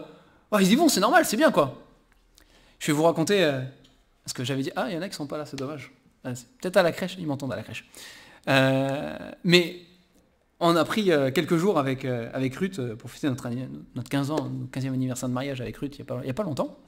ils 0.61 0.73
y 0.73 0.77
vont, 0.77 0.89
c'est 0.89 1.01
normal, 1.01 1.25
c'est 1.25 1.37
bien 1.37 1.51
quoi. 1.51 1.81
Je 2.79 2.87
vais 2.87 2.93
vous 2.93 3.03
raconter 3.05 3.43
euh, 3.43 3.61
ce 4.27 4.35
que 4.35 4.45
j'avais 4.45 4.63
dit. 4.63 4.71
Ah, 4.77 4.87
il 4.89 4.95
y 4.95 4.99
en 4.99 5.03
a 5.03 5.09
qui 5.09 5.15
sont 5.15 5.27
pas 5.27 5.39
là, 5.39 5.47
c'est 5.47 5.57
dommage. 5.57 5.93
Ah, 6.25 6.33
peut-être 6.61 6.77
à 6.77 6.83
la 6.83 6.93
crèche, 6.93 7.17
ils 7.19 7.27
m'entendent 7.27 7.53
à 7.53 7.57
la 7.57 7.63
crèche. 7.63 7.89
Euh, 8.49 9.17
mais 9.43 9.77
on 10.61 10.77
a 10.77 10.85
pris 10.85 11.11
euh, 11.11 11.31
quelques 11.31 11.57
jours 11.57 11.79
avec, 11.79 12.07
Ruth 12.57 12.95
pour 12.95 13.11
fêter 13.11 13.29
notre, 13.29 13.49
notre 13.95 14.09
15 14.09 14.31
ans, 14.31 14.51
notre 14.51 14.71
15e 14.79 14.93
anniversaire 14.93 15.29
de 15.29 15.35
mariage 15.35 15.61
avec 15.61 15.77
Ruth 15.79 15.99
il 15.99 16.05
n'y 16.23 16.31
a, 16.31 16.35
pas 16.35 16.43
longtemps. 16.43 16.79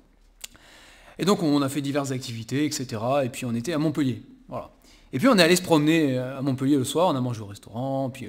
Et 1.19 1.25
donc 1.25 1.43
on 1.43 1.63
a 1.63 1.69
fait 1.69 1.81
diverses 1.81 2.11
activités, 2.11 2.65
etc. 2.65 3.03
Et 3.25 3.29
puis 3.29 3.45
on 3.45 3.55
était 3.55 3.73
à 3.73 3.79
Montpellier. 3.79 4.23
Voilà. 4.49 4.71
Et 5.13 5.19
puis 5.19 5.29
on 5.29 5.39
est 5.39 5.43
allé 5.43 5.57
se 5.57 5.63
promener 5.63 6.19
à 6.19 6.43
Montpellier 6.43 6.77
le 6.77 6.85
soir, 6.85 7.09
on 7.09 7.17
a 7.17 7.21
mangé 7.21 7.41
au 7.41 7.47
restaurant, 7.47 8.11
puis 8.11 8.29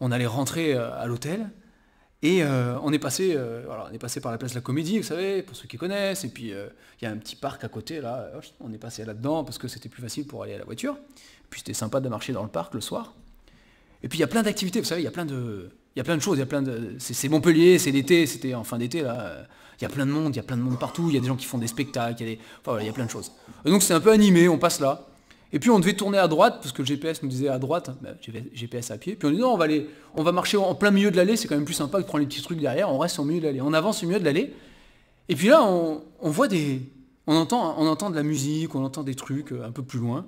on 0.00 0.10
allait 0.10 0.26
rentrer 0.26 0.74
à 0.74 1.06
l'hôtel. 1.06 1.50
Et 2.22 2.42
euh, 2.42 2.76
on, 2.82 2.92
est 2.92 2.98
passé, 2.98 3.34
euh, 3.36 3.64
on 3.68 3.92
est 3.92 3.98
passé 3.98 4.20
par 4.20 4.32
la 4.32 4.38
place 4.38 4.50
de 4.50 4.56
la 4.56 4.60
Comédie, 4.60 4.98
vous 4.98 5.04
savez, 5.04 5.42
pour 5.42 5.54
ceux 5.54 5.68
qui 5.68 5.76
connaissent, 5.76 6.24
et 6.24 6.28
puis 6.28 6.52
euh, 6.52 6.66
il 7.00 7.04
y 7.04 7.06
a 7.08 7.12
un 7.12 7.16
petit 7.16 7.36
parc 7.36 7.62
à 7.62 7.68
côté, 7.68 8.00
là, 8.00 8.32
on 8.58 8.72
est 8.72 8.78
passé 8.78 9.04
là-dedans 9.04 9.44
parce 9.44 9.56
que 9.56 9.68
c'était 9.68 9.88
plus 9.88 10.02
facile 10.02 10.26
pour 10.26 10.42
aller 10.42 10.54
à 10.54 10.58
la 10.58 10.64
voiture. 10.64 10.96
Puis 11.48 11.60
c'était 11.60 11.74
sympa 11.74 12.00
de 12.00 12.08
marcher 12.08 12.32
dans 12.32 12.42
le 12.42 12.48
parc 12.48 12.74
le 12.74 12.80
soir. 12.80 13.14
Et 14.02 14.08
puis 14.08 14.18
il 14.18 14.20
y 14.20 14.24
a 14.24 14.28
plein 14.28 14.42
d'activités, 14.42 14.80
vous 14.80 14.86
savez, 14.86 15.02
il 15.02 15.04
y 15.04 15.08
a 15.08 15.12
plein 15.12 15.26
de, 15.26 15.70
choses, 16.20 16.38
de, 16.38 16.96
c'est 16.98 17.28
Montpellier, 17.28 17.78
c'est 17.78 17.92
l'été, 17.92 18.26
c'était 18.26 18.54
en 18.54 18.64
fin 18.64 18.78
d'été 18.78 19.02
là, 19.02 19.46
il 19.80 19.82
y 19.82 19.86
a 19.86 19.88
plein 19.88 20.06
de 20.06 20.10
monde, 20.10 20.34
il 20.34 20.38
y 20.38 20.40
a 20.40 20.42
plein 20.42 20.56
de 20.56 20.62
monde 20.62 20.78
partout, 20.78 21.08
il 21.08 21.14
y 21.14 21.18
a 21.18 21.20
des 21.20 21.28
gens 21.28 21.36
qui 21.36 21.46
font 21.46 21.58
des 21.58 21.68
spectacles, 21.68 22.22
il 22.22 22.30
y 22.30 22.88
a, 22.88 22.92
plein 22.92 23.04
de 23.04 23.10
choses. 23.10 23.32
Donc 23.64 23.82
c'est 23.82 23.94
un 23.94 24.00
peu 24.00 24.10
animé, 24.10 24.48
on 24.48 24.58
passe 24.58 24.80
là, 24.80 25.06
Et 25.52 25.60
puis 25.60 25.70
on 25.70 25.78
devait 25.78 25.94
tourner 25.94 26.18
à 26.18 26.26
droite, 26.26 26.58
parce 26.60 26.72
que 26.72 26.82
le 26.82 26.86
GPS 26.86 27.22
nous 27.22 27.28
disait 27.28 27.48
à 27.48 27.58
droite, 27.58 27.90
bah, 28.02 28.10
GPS 28.52 28.90
à 28.90 28.98
pied. 28.98 29.14
Puis 29.14 29.28
on 29.28 29.30
dit 29.30 29.38
non, 29.38 29.52
on 29.52 29.56
va, 29.56 29.64
aller, 29.64 29.88
on 30.16 30.24
va 30.24 30.32
marcher 30.32 30.56
en 30.56 30.74
plein 30.74 30.90
milieu 30.90 31.10
de 31.10 31.16
l'allée, 31.16 31.36
c'est 31.36 31.46
quand 31.46 31.54
même 31.54 31.64
plus 31.64 31.74
sympa 31.74 31.98
que 31.98 32.02
de 32.02 32.08
prendre 32.08 32.22
les 32.22 32.26
petits 32.26 32.42
trucs 32.42 32.60
derrière, 32.60 32.92
on 32.92 32.98
reste 32.98 33.18
au 33.20 33.24
milieu 33.24 33.40
de 33.40 33.46
l'allée. 33.46 33.60
On 33.60 33.72
avance 33.72 34.02
au 34.02 34.06
milieu 34.06 34.18
de 34.18 34.24
l'allée. 34.24 34.52
Et 35.28 35.36
puis 35.36 35.48
là, 35.48 35.62
on, 35.62 36.02
voit 36.22 36.48
des. 36.48 36.82
On 37.26 37.36
entend, 37.36 37.76
on 37.78 37.86
entend 37.86 38.10
de 38.10 38.16
la 38.16 38.22
musique, 38.22 38.74
on 38.74 38.84
entend 38.84 39.02
des 39.02 39.14
trucs 39.14 39.52
euh, 39.52 39.66
un 39.66 39.70
peu 39.70 39.82
plus 39.82 39.98
loin. 39.98 40.26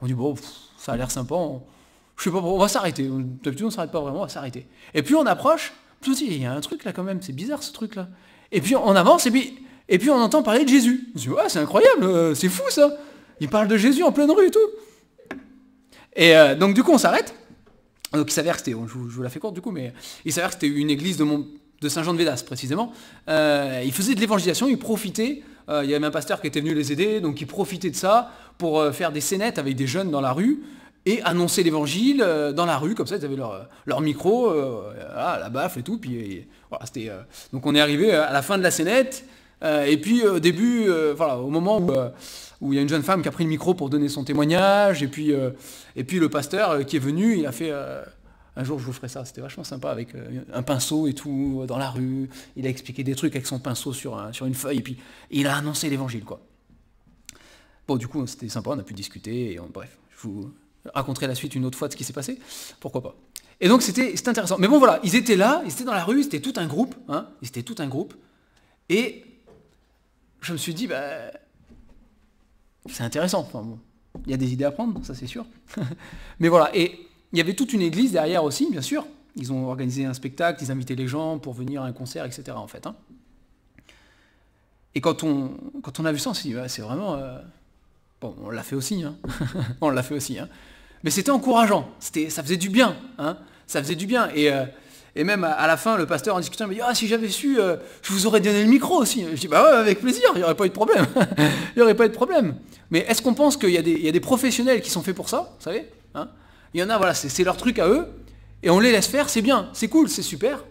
On 0.00 0.06
dit 0.06 0.14
bon, 0.14 0.34
ça 0.76 0.92
a 0.92 0.96
l'air 0.96 1.10
sympa, 1.10 1.36
on, 1.36 1.62
je 2.16 2.24
sais 2.24 2.30
pas, 2.30 2.38
on 2.38 2.58
va 2.58 2.68
s'arrêter. 2.68 3.08
D'habitude 3.42 3.66
on 3.66 3.70
s'arrête 3.70 3.92
pas 3.92 4.00
vraiment, 4.00 4.18
on 4.18 4.22
va 4.22 4.28
s'arrêter. 4.28 4.66
Et 4.94 5.02
puis 5.02 5.14
on 5.14 5.24
approche, 5.26 5.72
tout 6.02 6.14
il 6.20 6.42
y 6.42 6.44
a 6.44 6.52
un 6.52 6.60
truc 6.60 6.84
là 6.84 6.92
quand 6.92 7.04
même, 7.04 7.22
c'est 7.22 7.32
bizarre 7.32 7.62
ce 7.62 7.72
truc 7.72 7.94
là. 7.94 8.08
Et 8.52 8.60
puis 8.60 8.76
on 8.76 8.94
avance 8.94 9.26
et 9.88 9.98
puis, 9.98 10.10
on 10.10 10.16
entend 10.16 10.42
parler 10.42 10.64
de 10.64 10.68
Jésus. 10.70 11.08
On 11.14 11.18
se 11.18 11.28
ouais, 11.28 11.42
c'est 11.48 11.58
incroyable, 11.58 12.04
euh, 12.04 12.34
c'est 12.34 12.48
fou 12.48 12.62
ça. 12.70 12.96
Il 13.40 13.48
parle 13.48 13.68
de 13.68 13.76
Jésus 13.76 14.02
en 14.02 14.12
pleine 14.12 14.30
rue 14.30 14.46
et 14.46 14.50
tout. 14.50 15.36
Et 16.14 16.36
euh, 16.36 16.54
donc 16.54 16.74
du 16.74 16.82
coup 16.82 16.92
on 16.92 16.98
s'arrête. 16.98 17.34
Donc 18.12 18.30
il 18.30 18.32
s'avère 18.32 18.54
que 18.54 18.60
c'était, 18.60 18.72
je, 18.72 18.92
vous 18.94 19.22
la 19.22 19.30
fais 19.30 19.38
courte 19.38 19.54
du 19.54 19.60
coup, 19.60 19.70
mais 19.70 19.92
il 20.24 20.32
s'avère 20.32 20.50
que 20.50 20.54
c'était 20.54 20.68
une 20.68 20.90
église 20.90 21.16
de, 21.16 21.26
de 21.80 21.88
Saint-Jean 21.88 22.12
de 22.12 22.18
Védas 22.18 22.42
précisément. 22.46 22.92
Euh, 23.28 23.82
il 23.84 23.92
faisait 23.92 24.14
de 24.14 24.20
l'évangélisation, 24.20 24.68
il 24.68 24.78
profitait. 24.78 25.42
il 25.68 25.90
y 25.90 25.94
avait 25.94 26.06
un 26.06 26.10
pasteur 26.10 26.40
qui 26.40 26.46
était 26.46 26.60
venu 26.60 26.74
les 26.74 26.92
aider, 26.92 27.20
donc 27.20 27.40
il 27.40 27.46
profitait 27.46 27.90
de 27.90 27.96
ça 27.96 28.30
pour 28.58 28.84
faire 28.92 29.12
des 29.12 29.22
scénettes 29.22 29.58
avec 29.58 29.74
des 29.76 29.86
jeunes 29.86 30.10
dans 30.10 30.20
la 30.20 30.32
rue 30.32 30.62
et 31.04 31.20
annoncer 31.22 31.62
l'évangile 31.62 32.18
dans 32.54 32.66
la 32.66 32.78
rue, 32.78 32.94
comme 32.94 33.06
ça 33.06 33.16
ils 33.16 33.24
avaient 33.24 33.36
leur, 33.36 33.68
leur 33.86 34.00
micro, 34.00 34.52
la 35.14 35.48
baffe 35.50 35.76
et 35.76 35.82
tout. 35.82 35.98
Puis 35.98 36.46
voilà, 36.70 36.86
c'était, 36.86 37.10
donc 37.52 37.66
on 37.66 37.74
est 37.74 37.80
arrivé 37.80 38.12
à 38.12 38.32
la 38.32 38.42
fin 38.42 38.56
de 38.56 38.62
la 38.62 38.70
scénette, 38.70 39.24
et 39.64 39.96
puis 39.96 40.26
au 40.26 40.38
début, 40.38 40.86
voilà, 41.16 41.38
au 41.38 41.50
moment 41.50 41.78
où 41.78 41.90
où 42.62 42.72
il 42.72 42.76
y 42.76 42.78
a 42.78 42.82
une 42.82 42.88
jeune 42.88 43.02
femme 43.02 43.22
qui 43.22 43.28
a 43.28 43.32
pris 43.32 43.44
le 43.44 43.50
micro 43.50 43.74
pour 43.74 43.90
donner 43.90 44.08
son 44.08 44.24
témoignage, 44.24 45.02
et 45.02 45.08
puis, 45.08 45.32
euh, 45.32 45.50
et 45.96 46.04
puis 46.04 46.20
le 46.20 46.28
pasteur 46.28 46.70
euh, 46.70 46.82
qui 46.84 46.96
est 46.96 47.00
venu, 47.00 47.36
il 47.36 47.44
a 47.46 47.52
fait... 47.52 47.70
Euh, 47.70 48.02
un 48.54 48.64
jour, 48.64 48.78
je 48.78 48.84
vous 48.84 48.92
ferai 48.92 49.08
ça, 49.08 49.24
c'était 49.24 49.40
vachement 49.40 49.64
sympa, 49.64 49.90
avec 49.90 50.08
un 50.52 50.62
pinceau 50.62 51.06
et 51.06 51.14
tout, 51.14 51.64
dans 51.66 51.78
la 51.78 51.88
rue. 51.88 52.28
Il 52.54 52.66
a 52.66 52.68
expliqué 52.68 53.02
des 53.02 53.14
trucs 53.14 53.34
avec 53.34 53.46
son 53.46 53.58
pinceau 53.58 53.94
sur, 53.94 54.28
sur 54.32 54.44
une 54.44 54.52
feuille, 54.52 54.76
et 54.76 54.82
puis 54.82 54.98
il 55.30 55.46
a 55.46 55.56
annoncé 55.56 55.88
l'évangile, 55.88 56.22
quoi. 56.22 56.38
Bon, 57.88 57.96
du 57.96 58.08
coup, 58.08 58.26
c'était 58.26 58.50
sympa, 58.50 58.72
on 58.74 58.78
a 58.78 58.82
pu 58.82 58.92
discuter, 58.92 59.54
et 59.54 59.60
bref, 59.72 59.98
je 60.10 60.28
vous 60.28 60.52
raconterai 60.94 61.26
la 61.26 61.34
suite 61.34 61.54
une 61.54 61.64
autre 61.64 61.78
fois 61.78 61.88
de 61.88 61.92
ce 61.92 61.96
qui 61.96 62.04
s'est 62.04 62.12
passé, 62.12 62.38
pourquoi 62.80 63.02
pas. 63.02 63.14
Et 63.60 63.68
donc, 63.68 63.82
c'était 63.82 64.14
intéressant. 64.28 64.56
Mais 64.58 64.68
bon, 64.68 64.78
voilà, 64.78 65.00
ils 65.04 65.14
étaient 65.14 65.36
là, 65.36 65.62
ils 65.64 65.72
étaient 65.72 65.84
dans 65.84 65.94
la 65.94 66.04
rue, 66.04 66.22
c'était 66.22 66.40
tout 66.40 66.54
un 66.56 66.66
groupe, 66.66 66.94
hein, 67.08 67.28
ils 67.42 67.48
étaient 67.48 67.62
tout 67.62 67.76
un 67.78 67.86
groupe, 67.86 68.14
et 68.88 69.24
je 70.40 70.52
me 70.52 70.58
suis 70.58 70.74
dit, 70.74 70.86
bah, 70.86 71.30
c'est 72.90 73.04
intéressant. 73.04 73.40
Enfin, 73.40 73.62
bon, 73.62 73.78
il 74.26 74.30
y 74.30 74.34
a 74.34 74.36
des 74.36 74.52
idées 74.52 74.64
à 74.64 74.72
prendre, 74.72 75.04
ça 75.04 75.14
c'est 75.14 75.26
sûr. 75.26 75.46
Mais 76.40 76.48
voilà, 76.48 76.74
et 76.76 77.08
il 77.32 77.38
y 77.38 77.40
avait 77.40 77.54
toute 77.54 77.72
une 77.72 77.80
église 77.80 78.12
derrière 78.12 78.44
aussi, 78.44 78.68
bien 78.70 78.82
sûr. 78.82 79.06
Ils 79.36 79.52
ont 79.52 79.66
organisé 79.68 80.04
un 80.04 80.12
spectacle, 80.12 80.62
ils 80.62 80.70
invitaient 80.70 80.94
les 80.94 81.08
gens 81.08 81.38
pour 81.38 81.54
venir 81.54 81.82
à 81.82 81.86
un 81.86 81.92
concert, 81.92 82.26
etc. 82.26 82.52
En 82.56 82.66
fait. 82.66 82.86
Hein. 82.86 82.94
Et 84.94 85.00
quand 85.00 85.22
on, 85.22 86.04
a 86.04 86.12
vu 86.12 86.18
ça, 86.18 86.30
on 86.30 86.34
s'est 86.34 86.48
dit, 86.48 86.54
c'est 86.68 86.82
vraiment... 86.82 87.14
Euh, 87.14 87.38
bon, 88.20 88.34
on 88.42 88.50
l'a 88.50 88.62
fait 88.62 88.76
aussi, 88.76 89.02
hein. 89.02 89.16
on 89.80 89.88
l'a 89.88 90.02
fait 90.02 90.14
aussi. 90.14 90.38
Hein. 90.38 90.50
Mais 91.04 91.10
c'était 91.10 91.30
encourageant, 91.30 91.88
ça 92.00 92.42
faisait 92.42 92.56
du 92.56 92.70
bien. 92.70 92.96
Hein. 93.18 93.36
Ça 93.66 93.82
faisait 93.82 93.96
du 93.96 94.06
bien. 94.06 94.30
Et, 94.34 94.50
euh, 94.52 94.64
et 95.14 95.24
même 95.24 95.44
à 95.44 95.66
la 95.66 95.76
fin, 95.76 95.96
le 95.96 96.06
pasteur 96.06 96.36
en 96.36 96.40
discutant 96.40 96.66
me 96.66 96.74
dit 96.74 96.80
Ah, 96.82 96.94
si 96.94 97.08
j'avais 97.08 97.28
su, 97.28 97.60
euh, 97.60 97.76
je 98.02 98.12
vous 98.12 98.26
aurais 98.26 98.40
donné 98.40 98.62
le 98.62 98.68
micro 98.68 98.96
aussi. 98.96 99.24
Je 99.34 99.40
dis 99.40 99.48
Bah 99.48 99.62
ouais, 99.62 99.78
avec 99.78 100.00
plaisir, 100.00 100.24
il 100.34 100.38
n'y 100.38 100.44
aurait 100.44 100.56
pas 100.56 100.66
eu 100.66 100.68
de 100.68 100.74
problème. 100.74 101.06
il 101.38 101.76
n'y 101.76 101.82
aurait 101.82 101.94
pas 101.94 102.06
eu 102.06 102.08
de 102.08 102.14
problème. 102.14 102.54
Mais 102.90 103.00
est-ce 103.08 103.22
qu'on 103.22 103.34
pense 103.34 103.56
qu'il 103.56 103.70
y, 103.70 103.78
a 103.78 103.82
des 104.12 104.20
professionnels 104.20 104.80
qui 104.80 104.90
sont 104.90 105.02
faits 105.02 105.16
pour 105.16 105.28
ça 105.28 105.54
Vous 105.58 105.64
savez 105.64 105.88
hein? 106.14 106.28
Il 106.74 106.80
y 106.80 106.84
en 106.84 106.90
a, 106.90 106.96
voilà, 106.96 107.14
c'est 107.14 107.44
leur 107.44 107.56
truc 107.56 107.78
à 107.78 107.88
eux, 107.88 108.06
et 108.62 108.70
on 108.70 108.80
les 108.80 108.92
laisse 108.92 109.06
faire, 109.06 109.28
c'est 109.28 109.42
bien, 109.42 109.68
c'est 109.74 109.88
cool, 109.88 110.08
c'est 110.08 110.22
super. 110.22 110.64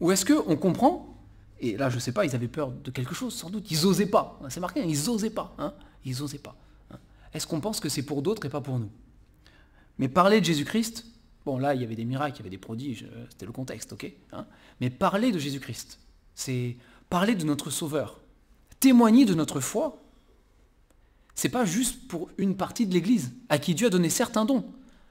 Ou 0.00 0.10
est-ce 0.10 0.24
qu'on 0.24 0.56
comprend 0.56 1.16
Et 1.60 1.76
là, 1.76 1.90
je 1.90 1.96
ne 1.96 2.00
sais 2.00 2.10
pas, 2.10 2.24
ils 2.24 2.34
avaient 2.34 2.48
peur 2.48 2.70
de 2.70 2.90
quelque 2.90 3.14
chose, 3.14 3.34
sans 3.34 3.50
doute. 3.50 3.70
Ils 3.70 3.84
n'osaient 3.84 4.06
pas. 4.06 4.40
C'est 4.48 4.60
marqué, 4.60 4.80
hein, 4.80 4.86
ils 4.88 5.04
n'osaient 5.06 5.30
pas. 5.30 5.54
Hein 5.58 5.74
ils 6.04 6.18
n'osaient 6.20 6.38
pas. 6.38 6.56
Hein. 6.90 6.96
est-ce 7.32 7.46
qu'on 7.46 7.60
pense 7.60 7.80
que 7.80 7.88
c'est 7.88 8.02
pour 8.02 8.22
d'autres 8.22 8.44
et 8.46 8.48
pas 8.48 8.60
pour 8.60 8.78
nous? 8.78 8.90
Mais 10.02 10.08
parler 10.08 10.40
de 10.40 10.44
Jésus-Christ, 10.44 11.06
Bon, 11.44 11.58
là, 11.58 11.76
il 11.76 11.80
y 11.80 11.84
avait 11.84 11.94
des 11.94 12.04
miracles, 12.04 12.36
il 12.36 12.38
y 12.40 12.42
avait 12.42 12.50
des 12.50 12.58
prodiges, 12.58 13.06
euh, 13.12 13.24
c'était 13.30 13.46
le 13.46 13.52
contexte, 13.52 13.92
ok 13.92 14.12
hein. 14.32 14.46
Mais 14.80 14.90
parler 14.90 15.30
de 15.30 15.38
Jésus-Christ, 15.38 16.00
c'est 16.34 16.76
parler 17.08 17.36
de 17.36 17.44
notre 17.44 17.70
Sauveur, 17.70 18.20
témoigner 18.80 19.24
de 19.24 19.34
notre 19.34 19.60
foi. 19.60 20.02
C'est 21.36 21.50
pas 21.50 21.64
juste 21.64 22.08
pour 22.08 22.30
une 22.36 22.56
partie 22.56 22.84
de 22.84 22.92
l'Église, 22.92 23.32
à 23.48 23.58
qui 23.58 23.76
Dieu 23.76 23.86
a 23.86 23.90
donné 23.90 24.10
certains 24.10 24.44
dons. 24.44 24.64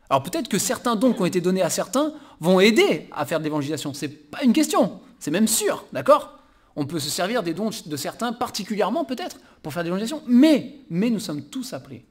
Alors 0.09 0.23
peut-être 0.23 0.49
que 0.49 0.57
certains 0.57 0.97
dons 0.97 1.13
qui 1.13 1.21
ont 1.21 1.25
été 1.25 1.39
donnés 1.39 1.61
à 1.61 1.69
certains 1.69 2.13
vont 2.41 2.59
aider 2.59 3.07
à 3.13 3.25
faire 3.25 3.39
de 3.39 3.45
l'évangélisation. 3.45 3.93
C'est 3.93 4.09
pas 4.09 4.43
une 4.43 4.51
question, 4.51 4.99
c'est 5.19 5.31
même 5.31 5.47
sûr, 5.47 5.85
d'accord 5.93 6.37
On 6.75 6.85
peut 6.85 6.99
se 6.99 7.09
servir 7.09 7.43
des 7.43 7.53
dons 7.53 7.69
de 7.85 7.97
certains 7.97 8.33
particulièrement 8.33 9.05
peut-être 9.05 9.39
pour 9.63 9.71
faire 9.71 9.83
de 9.83 9.87
l'évangélisation, 9.87 10.21
mais, 10.27 10.79
mais 10.89 11.09
nous 11.09 11.19
sommes 11.21 11.43
tous 11.43 11.71
appelés 11.71 12.05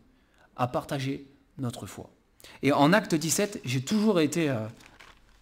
à 0.56 0.66
partager 0.66 1.26
notre 1.58 1.86
foi. 1.86 2.10
Et 2.62 2.72
en 2.72 2.92
acte 2.92 3.14
17, 3.14 3.60
j'ai 3.64 3.82
toujours 3.82 4.20
été 4.20 4.50
euh, 4.50 4.66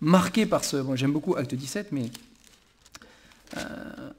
marqué 0.00 0.46
par 0.46 0.64
ce... 0.64 0.76
Bon, 0.76 0.96
j'aime 0.96 1.12
beaucoup 1.12 1.36
acte 1.36 1.54
17, 1.54 1.92
mais... 1.92 2.10
Euh, 3.56 4.10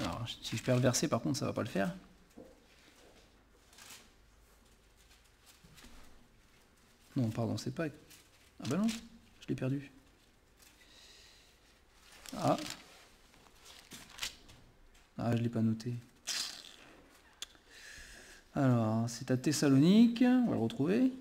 alors, 0.00 0.26
si 0.42 0.56
je 0.56 0.62
perds 0.62 0.76
le 0.76 0.82
verset, 0.82 1.08
par 1.08 1.20
contre, 1.20 1.38
ça 1.38 1.44
ne 1.44 1.50
va 1.50 1.54
pas 1.54 1.62
le 1.62 1.68
faire. 1.68 1.94
Non, 7.16 7.28
pardon, 7.28 7.56
c'est 7.56 7.74
pas... 7.74 7.86
Ah 8.62 8.68
ben 8.68 8.78
non, 8.78 8.86
je 9.40 9.48
l'ai 9.48 9.54
perdu. 9.54 9.90
Ah. 12.36 12.56
Ah, 15.18 15.32
je 15.32 15.36
ne 15.38 15.42
l'ai 15.42 15.48
pas 15.48 15.60
noté. 15.60 15.94
Alors, 18.54 19.08
c'est 19.08 19.30
à 19.30 19.36
Thessalonique, 19.36 20.22
on 20.26 20.46
va 20.46 20.54
le 20.54 20.60
retrouver. 20.60 21.12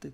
Tac. 0.00 0.12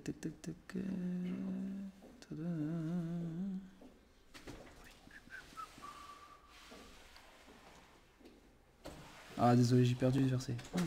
Ah, 9.38 9.54
désolé, 9.54 9.84
j'ai 9.84 9.94
perdu 9.94 10.20
le 10.20 10.26
verset. 10.26 10.54
je 10.76 10.82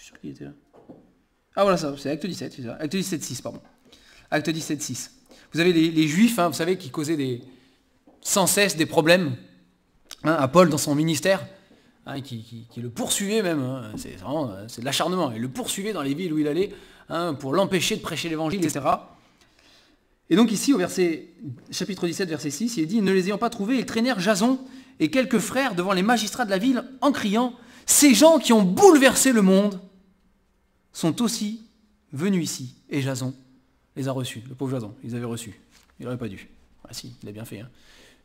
suis 0.00 0.08
sûr 0.08 0.20
qu'il 0.20 0.30
était 0.30 0.44
là. 0.44 0.52
Ah, 1.54 1.62
voilà 1.62 1.76
ça, 1.76 1.94
c'est 1.96 2.10
acte 2.10 2.26
17, 2.26 2.52
c'est 2.52 2.62
ça. 2.62 2.74
Acte 2.76 2.96
17, 2.96 3.22
6, 3.22 3.40
pardon. 3.42 3.60
Acte 4.30 4.50
17, 4.50 4.82
6. 4.82 5.12
Vous 5.52 5.60
avez 5.60 5.72
les, 5.72 6.08
juifs, 6.08 6.38
hein, 6.38 6.48
vous 6.48 6.54
savez, 6.54 6.76
qui 6.76 6.90
causaient 6.90 7.16
des, 7.16 7.42
sans 8.20 8.46
cesse 8.46 8.76
des 8.76 8.86
problèmes 8.86 9.36
Hein, 10.26 10.36
à 10.40 10.48
Paul 10.48 10.68
dans 10.68 10.78
son 10.78 10.96
ministère, 10.96 11.46
hein, 12.04 12.20
qui, 12.20 12.66
le 12.76 12.90
poursuivait 12.90 13.42
même, 13.42 13.60
hein. 13.60 13.92
c'est 13.96 14.16
vraiment 14.16 14.52
c'est 14.66 14.80
de 14.80 14.84
l'acharnement, 14.84 15.30
il 15.30 15.40
le 15.40 15.48
poursuivait 15.48 15.92
dans 15.92 16.02
les 16.02 16.14
villes 16.14 16.32
où 16.32 16.38
il 16.38 16.48
allait 16.48 16.74
pour 17.38 17.54
l'empêcher 17.54 17.94
de 17.94 18.00
prêcher 18.00 18.28
l'évangile, 18.28 18.64
etc. 18.64 18.84
Et 20.28 20.34
donc 20.34 20.50
ici, 20.50 20.72
au 20.72 20.78
verset, 20.78 21.28
chapitre 21.70 22.08
17, 22.08 22.28
verset 22.28 22.50
6, 22.50 22.76
il 22.78 22.88
dit, 22.88 23.00
ne 23.00 23.12
les 23.12 23.26
ayant 23.28 23.38
pas 23.38 23.50
trouvés, 23.50 23.78
ils 23.78 23.86
traînèrent 23.86 24.18
Jason 24.18 24.58
et 24.98 25.12
quelques 25.12 25.38
frères 25.38 25.76
devant 25.76 25.92
les 25.92 26.02
magistrats 26.02 26.44
de 26.44 26.50
la 26.50 26.58
ville 26.58 26.82
en 27.00 27.12
criant, 27.12 27.54
ces 27.86 28.12
gens 28.12 28.40
qui 28.40 28.52
ont 28.52 28.62
bouleversé 28.62 29.30
le 29.30 29.42
monde 29.42 29.80
sont 30.92 31.22
aussi 31.22 31.62
venus 32.12 32.42
ici. 32.42 32.74
Et 32.90 33.00
Jason 33.00 33.32
les 33.94 34.08
a 34.08 34.12
reçus, 34.12 34.42
le 34.48 34.56
pauvre 34.56 34.72
Jason, 34.72 34.92
ils 35.04 35.14
avaient 35.14 35.24
reçu. 35.24 35.60
Il 36.00 36.06
n'aurait 36.06 36.18
pas 36.18 36.28
dû. 36.28 36.48
Ah 36.88 36.92
si, 36.92 37.14
il 37.22 37.28
a 37.28 37.32
bien 37.32 37.44
fait. 37.44 37.62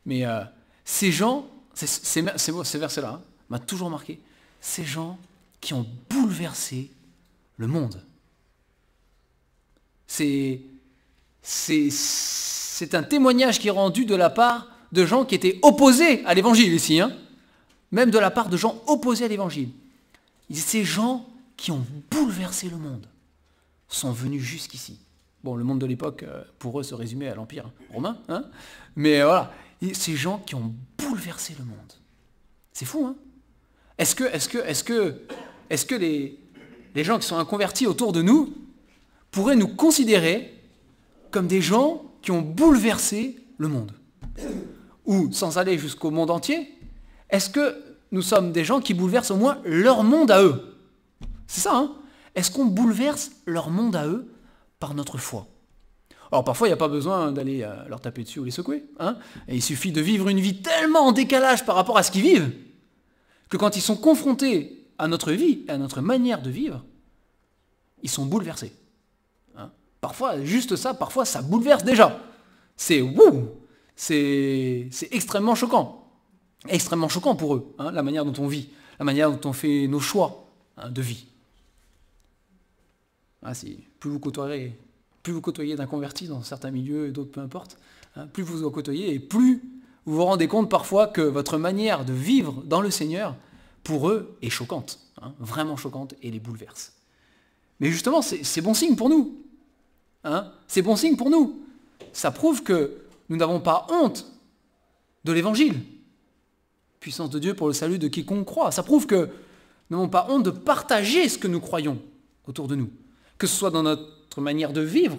Mais 0.08 0.26
euh, 0.26 0.42
ces 0.84 1.12
gens 1.12 1.48
ces 1.74 2.78
versets-là 2.80 3.10
hein, 3.10 3.22
m'a 3.50 3.60
toujours 3.60 3.90
marqué. 3.90 4.20
Ces 4.60 4.84
gens 4.84 5.18
qui 5.60 5.74
ont 5.74 5.86
bouleversé 6.10 6.92
le 7.58 7.68
monde. 7.68 8.02
C'est 10.08 10.60
un 12.94 13.04
témoignage 13.04 13.60
qui 13.60 13.68
est 13.68 13.72
rendu 13.72 14.06
de 14.06 14.16
la 14.16 14.30
part 14.30 14.68
de 14.92 15.06
gens 15.06 15.24
qui 15.24 15.36
étaient 15.36 15.60
opposés 15.62 16.26
à 16.26 16.34
l'évangile 16.34 16.74
ici, 16.74 17.00
hein. 17.00 17.16
même 17.92 18.12
de 18.12 18.20
la 18.20 18.32
part 18.32 18.50
de 18.50 18.58
gens 18.58 18.82
opposés 18.88 19.26
à 19.26 19.28
l'évangile. 19.28 19.70
Ces 20.52 20.84
gens 20.84 21.26
qui 21.56 21.72
ont 21.72 21.86
bouleversé 22.10 22.70
le 22.70 22.78
monde 22.78 23.06
sont 23.88 24.12
venus 24.12 24.42
jusqu'ici. 24.42 25.00
Bon, 25.44 25.56
le 25.56 25.64
monde 25.64 25.80
de 25.80 25.86
l'époque, 25.86 26.24
euh, 26.24 26.44
pour 26.60 26.80
eux, 26.80 26.84
se 26.84 26.94
résumait 26.94 27.30
à 27.30 27.36
l'Empire 27.36 27.72
romain, 27.92 28.18
hein 28.30 28.44
mais 28.96 29.24
voilà, 29.24 29.52
ces 29.94 30.16
gens 30.16 30.40
qui 30.40 30.56
ont 30.56 30.74
bouleversé 30.98 31.56
le 31.58 31.66
monde. 31.66 31.94
C'est 32.74 32.86
fou, 32.86 33.06
hein? 33.06 33.16
Est-ce 33.98 34.16
que, 34.16 34.24
est-ce 34.24 34.50
que, 34.50 34.58
est-ce 34.60 34.84
que, 34.84 35.22
est-ce 35.70 35.86
que 35.86 35.96
les, 35.96 36.40
les 36.96 37.04
gens 37.04 37.20
qui 37.20 37.28
sont 37.28 37.38
inconvertis 37.38 37.88
autour 37.88 38.14
de 38.14 38.22
nous 38.22 38.54
pourraient 39.32 39.56
nous 39.56 39.68
considérer 39.68 40.54
comme 41.30 41.48
des 41.48 41.62
gens 41.62 42.04
qui 42.22 42.32
ont 42.32 42.42
bouleversé 42.42 43.38
le 43.58 43.68
monde? 43.68 43.92
Ou 45.06 45.32
sans 45.32 45.58
aller 45.58 45.78
jusqu'au 45.78 46.12
monde 46.12 46.32
entier, 46.32 46.74
est-ce 47.30 47.50
que 47.50 47.76
nous 48.12 48.22
sommes 48.22 48.52
des 48.52 48.64
gens 48.64 48.82
qui 48.82 48.94
bouleversent 48.94 49.32
au 49.32 49.38
moins 49.38 49.60
leur 49.66 50.04
monde 50.04 50.32
à 50.32 50.44
eux? 50.44 50.78
C'est 51.48 51.62
ça, 51.62 51.76
hein? 51.76 51.96
Est-ce 52.34 52.50
qu'on 52.50 52.66
bouleverse 52.66 53.32
leur 53.46 53.70
monde 53.70 53.96
à 53.96 54.08
eux 54.08 54.32
par 54.80 54.94
notre 54.94 55.18
foi? 55.18 55.48
Alors 56.32 56.46
parfois, 56.46 56.68
il 56.68 56.70
n'y 56.70 56.76
a 56.76 56.78
pas 56.78 56.88
besoin 56.88 57.32
d'aller 57.32 57.64
euh, 57.64 57.88
leur 57.90 58.00
taper 58.00 58.24
dessus 58.24 58.40
ou 58.40 58.46
les 58.46 58.52
secouer. 58.52 58.86
Hein 59.00 59.18
il 59.50 59.62
suffit 59.62 59.92
de 59.92 60.00
vivre 60.00 60.30
une 60.30 60.40
vie 60.40 60.62
tellement 60.62 61.08
en 61.08 61.12
décalage 61.12 61.66
par 61.66 61.76
rapport 61.76 61.98
à 61.98 62.04
ce 62.04 62.12
qu'ils 62.12 62.22
vivent, 62.22 62.52
que 63.50 63.58
quand 63.58 63.76
ils 63.76 63.82
sont 63.82 63.98
confrontés 63.98 64.88
à 64.98 65.08
notre 65.08 65.34
vie 65.34 65.66
à 65.68 65.78
notre 65.78 66.00
manière 66.02 66.42
de 66.42 66.50
vivre, 66.50 66.86
ils 68.02 68.10
sont 68.10 68.26
bouleversés. 68.26 68.72
Hein 69.58 69.72
parfois, 70.00 70.42
juste 70.44 70.78
ça, 70.78 70.94
parfois, 70.94 71.26
ça 71.26 71.42
bouleverse 71.42 71.84
déjà. 71.84 72.18
C'est 72.78 73.02
wouh 73.02 73.50
C'est 73.96 74.90
extrêmement 75.12 75.56
choquant. 75.56 75.98
Extrêmement 76.70 77.10
choquant 77.10 77.36
pour 77.36 77.56
eux, 77.56 77.76
hein, 77.80 77.92
la 77.92 78.04
manière 78.04 78.24
dont 78.24 78.42
on 78.42 78.48
vit, 78.48 78.70
la 79.00 79.06
manière 79.06 79.32
dont 79.32 79.50
on 79.50 79.54
fait 79.54 79.88
nos 79.88 80.00
choix 80.00 80.46
de 80.88 81.02
vie. 81.02 81.26
Ah, 83.44 83.56
si, 83.56 83.80
plus 84.00 84.12
vous 84.12 84.20
côtoierez 84.20 84.78
plus 85.24 85.34
vous 85.34 85.42
côtoyez 85.42 85.76
d'un 85.76 85.86
converti 85.86 86.28
dans 86.28 86.42
certains 86.44 86.72
milieux 86.72 87.08
et 87.08 87.12
d'autres 87.12 87.32
peu 87.32 87.42
importe, 87.42 87.78
hein, 88.16 88.28
plus 88.28 88.44
vous 88.44 88.58
vous 88.58 88.72
côtoyez 88.72 89.14
et 89.14 89.20
plus 89.20 89.62
vous 90.06 90.16
vous 90.16 90.26
rendez 90.26 90.48
compte 90.48 90.70
parfois 90.70 91.08
que 91.08 91.22
votre 91.22 91.58
manière 91.58 92.06
de 92.06 92.14
vivre 92.14 92.64
dans 92.66 92.82
le 92.82 92.90
Seigneur, 92.90 93.36
pour 93.84 94.10
eux, 94.10 94.36
est 94.42 94.50
choquante, 94.50 95.00
hein, 95.22 95.34
vraiment 95.40 95.78
choquante 95.78 96.16
et 96.22 96.32
les 96.32 96.40
bouleverse. 96.40 96.94
Mais 97.80 97.90
justement, 97.92 98.22
c'est 98.22 98.62
bon 98.62 98.74
signe 98.74 98.96
pour 98.96 99.10
nous. 99.10 99.42
Hein, 100.24 100.52
c'est 100.68 100.82
bon 100.82 100.96
signe 100.96 101.16
pour 101.16 101.30
nous. 101.30 101.64
Ça 102.14 102.32
prouve 102.32 102.64
que 102.64 102.98
nous 103.30 103.38
n'avons 103.38 103.60
pas 103.60 103.88
honte 103.90 104.28
de 105.24 105.32
l'évangile. 105.32 105.82
Puissance 107.00 107.32
de 107.32 107.40
Dieu 107.40 107.56
pour 107.56 107.68
le 107.68 107.74
salut 107.74 107.98
de 107.98 108.08
quiconque 108.08 108.46
croit. 108.46 108.72
Ça 108.72 108.84
prouve 108.84 109.08
que 109.08 109.30
nous 109.90 109.98
n'avons 109.98 110.10
pas 110.10 110.28
honte 110.30 110.44
de 110.44 110.52
partager 110.52 111.28
ce 111.28 111.40
que 111.40 111.48
nous 111.48 111.60
croyons 111.60 112.00
autour 112.46 112.68
de 112.68 112.76
nous. 112.76 112.90
Que 113.40 113.48
ce 113.48 113.56
soit 113.56 113.72
dans 113.72 113.84
notre 113.84 114.21
manière 114.40 114.72
de 114.72 114.82
vivre, 114.82 115.18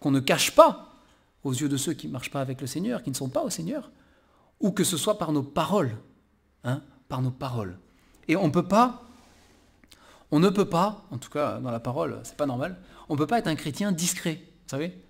qu'on 0.00 0.10
ne 0.10 0.20
cache 0.20 0.52
pas 0.54 0.94
aux 1.44 1.52
yeux 1.52 1.68
de 1.68 1.76
ceux 1.76 1.92
qui 1.92 2.06
ne 2.06 2.12
marchent 2.12 2.30
pas 2.30 2.40
avec 2.40 2.60
le 2.60 2.66
Seigneur, 2.66 3.02
qui 3.02 3.10
ne 3.10 3.14
sont 3.14 3.28
pas 3.28 3.42
au 3.42 3.50
Seigneur, 3.50 3.90
ou 4.60 4.70
que 4.70 4.84
ce 4.84 4.96
soit 4.96 5.18
par 5.18 5.32
nos 5.32 5.42
paroles, 5.42 5.96
hein, 6.64 6.82
par 7.08 7.20
nos 7.22 7.30
paroles. 7.30 7.78
Et 8.28 8.36
on 8.36 8.50
peut 8.50 8.66
pas, 8.66 9.04
on 10.30 10.40
ne 10.40 10.48
peut 10.48 10.68
pas, 10.68 11.06
en 11.10 11.18
tout 11.18 11.30
cas 11.30 11.58
dans 11.60 11.70
la 11.70 11.80
parole, 11.80 12.20
c'est 12.24 12.36
pas 12.36 12.46
normal, 12.46 12.80
on 13.08 13.14
ne 13.14 13.18
peut 13.18 13.26
pas 13.26 13.38
être 13.38 13.46
un 13.48 13.56
chrétien 13.56 13.92
discret, 13.92 14.42
vous 14.44 14.70
savez 14.70 15.04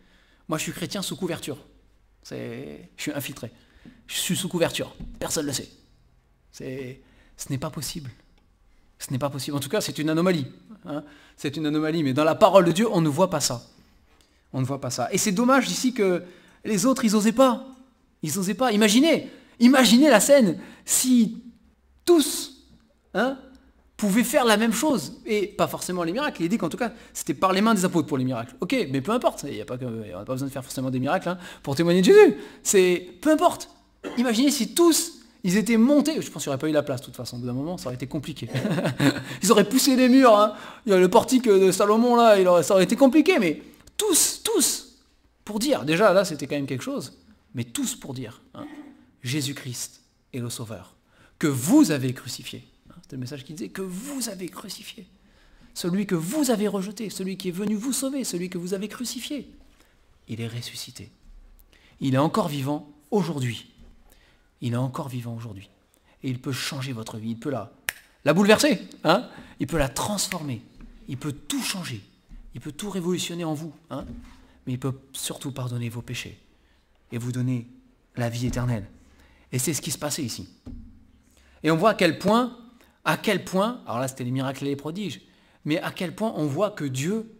Moi 0.48 0.58
je 0.58 0.64
suis 0.64 0.72
chrétien 0.72 1.02
sous 1.02 1.16
couverture, 1.16 1.58
c'est, 2.22 2.90
je 2.96 3.02
suis 3.02 3.12
infiltré, 3.12 3.52
je 4.06 4.16
suis 4.16 4.36
sous 4.36 4.48
couverture, 4.48 4.94
personne 5.18 5.44
ne 5.44 5.48
le 5.48 5.54
sait. 5.54 5.68
C'est, 6.50 7.02
ce 7.36 7.50
n'est 7.50 7.58
pas 7.58 7.70
possible. 7.70 8.10
Ce 8.98 9.12
n'est 9.12 9.18
pas 9.18 9.30
possible. 9.30 9.56
En 9.56 9.60
tout 9.60 9.68
cas, 9.68 9.80
c'est 9.80 9.98
une 9.98 10.10
anomalie. 10.10 10.46
Hein. 10.84 11.02
c'est 11.36 11.56
une 11.56 11.66
anomalie. 11.66 12.02
Mais 12.02 12.12
dans 12.12 12.24
la 12.24 12.34
parole 12.34 12.64
de 12.64 12.72
Dieu, 12.72 12.88
on 12.90 13.00
ne 13.00 13.08
voit 13.08 13.30
pas 13.30 13.40
ça. 13.40 13.62
On 14.52 14.60
ne 14.60 14.66
voit 14.66 14.80
pas 14.80 14.90
ça. 14.90 15.08
Et 15.12 15.18
c'est 15.18 15.32
dommage 15.32 15.70
ici 15.70 15.92
que 15.92 16.22
les 16.64 16.86
autres, 16.86 17.04
ils 17.04 17.12
n'osaient 17.12 17.32
pas. 17.32 17.66
Ils 18.22 18.34
n'osaient 18.36 18.54
pas. 18.54 18.72
Imaginez, 18.72 19.30
imaginez 19.60 20.10
la 20.10 20.20
scène 20.20 20.58
si 20.84 21.42
tous 22.04 22.64
hein, 23.14 23.38
pouvaient 23.96 24.24
faire 24.24 24.44
la 24.44 24.56
même 24.56 24.72
chose. 24.72 25.20
Et 25.26 25.46
pas 25.46 25.68
forcément 25.68 26.02
les 26.02 26.12
miracles. 26.12 26.42
Il 26.42 26.48
dit 26.48 26.58
qu'en 26.58 26.68
tout 26.68 26.76
cas, 26.76 26.92
c'était 27.12 27.34
par 27.34 27.52
les 27.52 27.60
mains 27.60 27.74
des 27.74 27.84
apôtres 27.84 28.08
pour 28.08 28.18
les 28.18 28.24
miracles. 28.24 28.56
Ok, 28.60 28.74
mais 28.90 29.00
peu 29.00 29.12
importe. 29.12 29.44
Il 29.46 29.54
n'y 29.54 29.60
a, 29.60 29.64
pas, 29.64 29.74
a 29.74 29.78
pas 29.78 30.32
besoin 30.32 30.48
de 30.48 30.52
faire 30.52 30.64
forcément 30.64 30.90
des 30.90 30.98
miracles 30.98 31.28
hein, 31.28 31.38
pour 31.62 31.76
témoigner 31.76 32.00
de 32.00 32.06
Jésus. 32.06 32.36
C'est 32.62 33.06
peu 33.20 33.30
importe. 33.30 33.70
Imaginez 34.16 34.50
si 34.50 34.74
tous 34.74 35.17
ils 35.44 35.56
étaient 35.56 35.76
montés, 35.76 36.20
je 36.20 36.30
pense 36.30 36.42
qu'il 36.42 36.50
n'y 36.50 36.54
aurait 36.54 36.60
pas 36.60 36.68
eu 36.68 36.72
la 36.72 36.82
place 36.82 37.00
de 37.00 37.06
toute 37.06 37.16
façon, 37.16 37.36
au 37.36 37.40
bout 37.40 37.46
d'un 37.46 37.52
moment, 37.52 37.78
ça 37.78 37.86
aurait 37.86 37.94
été 37.94 38.06
compliqué. 38.06 38.48
ils 39.42 39.52
auraient 39.52 39.68
poussé 39.68 39.94
les 39.96 40.08
murs, 40.08 40.36
hein. 40.36 40.54
il 40.84 40.90
y 40.90 40.94
a 40.94 40.98
le 40.98 41.08
portique 41.08 41.44
de 41.44 41.70
Salomon 41.70 42.16
là, 42.16 42.62
ça 42.62 42.74
aurait 42.74 42.84
été 42.84 42.96
compliqué, 42.96 43.38
mais 43.38 43.62
tous, 43.96 44.42
tous, 44.42 44.98
pour 45.44 45.58
dire, 45.58 45.84
déjà 45.84 46.12
là 46.12 46.24
c'était 46.24 46.46
quand 46.46 46.56
même 46.56 46.66
quelque 46.66 46.84
chose, 46.84 47.18
mais 47.54 47.64
tous 47.64 47.94
pour 47.94 48.14
dire, 48.14 48.42
hein, 48.54 48.66
Jésus-Christ 49.22 50.02
est 50.34 50.40
le 50.40 50.50
Sauveur, 50.50 50.96
que 51.38 51.46
vous 51.46 51.92
avez 51.92 52.12
crucifié. 52.12 52.64
Hein. 52.90 52.94
C'était 53.02 53.16
le 53.16 53.20
message 53.20 53.44
qui 53.44 53.54
disait, 53.54 53.70
que 53.70 53.82
vous 53.82 54.28
avez 54.28 54.48
crucifié. 54.48 55.06
Celui 55.74 56.06
que 56.06 56.16
vous 56.16 56.50
avez 56.50 56.66
rejeté, 56.66 57.08
celui 57.10 57.36
qui 57.36 57.48
est 57.48 57.52
venu 57.52 57.76
vous 57.76 57.92
sauver, 57.92 58.24
celui 58.24 58.50
que 58.50 58.58
vous 58.58 58.74
avez 58.74 58.88
crucifié. 58.88 59.48
Il 60.26 60.40
est 60.40 60.48
ressuscité. 60.48 61.10
Il 62.00 62.16
est 62.16 62.18
encore 62.18 62.48
vivant 62.48 62.90
aujourd'hui 63.12 63.68
il 64.60 64.72
est 64.72 64.76
encore 64.76 65.08
vivant 65.08 65.34
aujourd'hui. 65.34 65.70
Et 66.22 66.30
il 66.30 66.40
peut 66.40 66.52
changer 66.52 66.92
votre 66.92 67.18
vie, 67.18 67.30
il 67.30 67.38
peut 67.38 67.50
la, 67.50 68.34
bouleverser, 68.34 68.88
hein 69.04 69.28
il 69.60 69.66
peut 69.66 69.78
la 69.78 69.88
transformer, 69.88 70.62
il 71.06 71.16
peut 71.16 71.32
tout 71.32 71.62
changer, 71.62 72.02
il 72.54 72.60
peut 72.60 72.72
tout 72.72 72.90
révolutionner 72.90 73.44
en 73.44 73.54
vous, 73.54 73.72
hein 73.90 74.04
mais 74.66 74.74
il 74.74 74.80
peut 74.80 74.98
surtout 75.12 75.52
pardonner 75.52 75.88
vos 75.88 76.02
péchés 76.02 76.38
et 77.12 77.18
vous 77.18 77.32
donner 77.32 77.68
la 78.16 78.28
vie 78.28 78.46
éternelle. 78.46 78.86
Et 79.52 79.58
c'est 79.58 79.72
ce 79.72 79.80
qui 79.80 79.90
se 79.90 79.98
passait 79.98 80.22
ici. 80.22 80.48
Et 81.62 81.70
on 81.70 81.76
voit 81.76 81.90
à 81.90 81.94
quel 81.94 82.18
point, 82.18 82.56
à 83.04 83.16
quel 83.16 83.44
point, 83.44 83.80
alors 83.86 84.00
là 84.00 84.08
c'était 84.08 84.24
les 84.24 84.30
miracles 84.30 84.66
et 84.66 84.70
les 84.70 84.76
prodiges, 84.76 85.22
mais 85.64 85.80
à 85.80 85.90
quel 85.90 86.14
point 86.14 86.32
on 86.36 86.46
voit 86.46 86.70
que 86.70 86.84
Dieu 86.84 87.32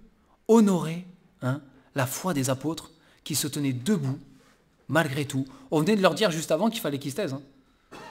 honorait 0.46 1.04
hein, 1.42 1.61
la 1.94 2.07
foi 2.07 2.33
des 2.33 2.48
apôtres 2.50 2.92
qui 3.24 3.35
se 3.35 3.46
tenaient 3.46 3.72
debout 3.72 4.18
malgré 4.88 5.24
tout. 5.24 5.46
On 5.70 5.81
venait 5.81 5.96
de 5.96 6.03
leur 6.03 6.14
dire 6.14 6.31
juste 6.31 6.51
avant 6.51 6.70
qu'il 6.70 6.81
fallait 6.81 6.98
qu'ils 6.98 7.11
se 7.11 7.16
taisent. 7.16 7.35
Hein. 7.35 7.42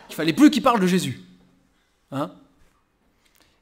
Qu'il 0.07 0.15
fallait 0.15 0.33
plus 0.33 0.49
qu'ils 0.51 0.63
parlent 0.63 0.79
de 0.79 0.87
Jésus. 0.87 1.21
Hein 2.11 2.31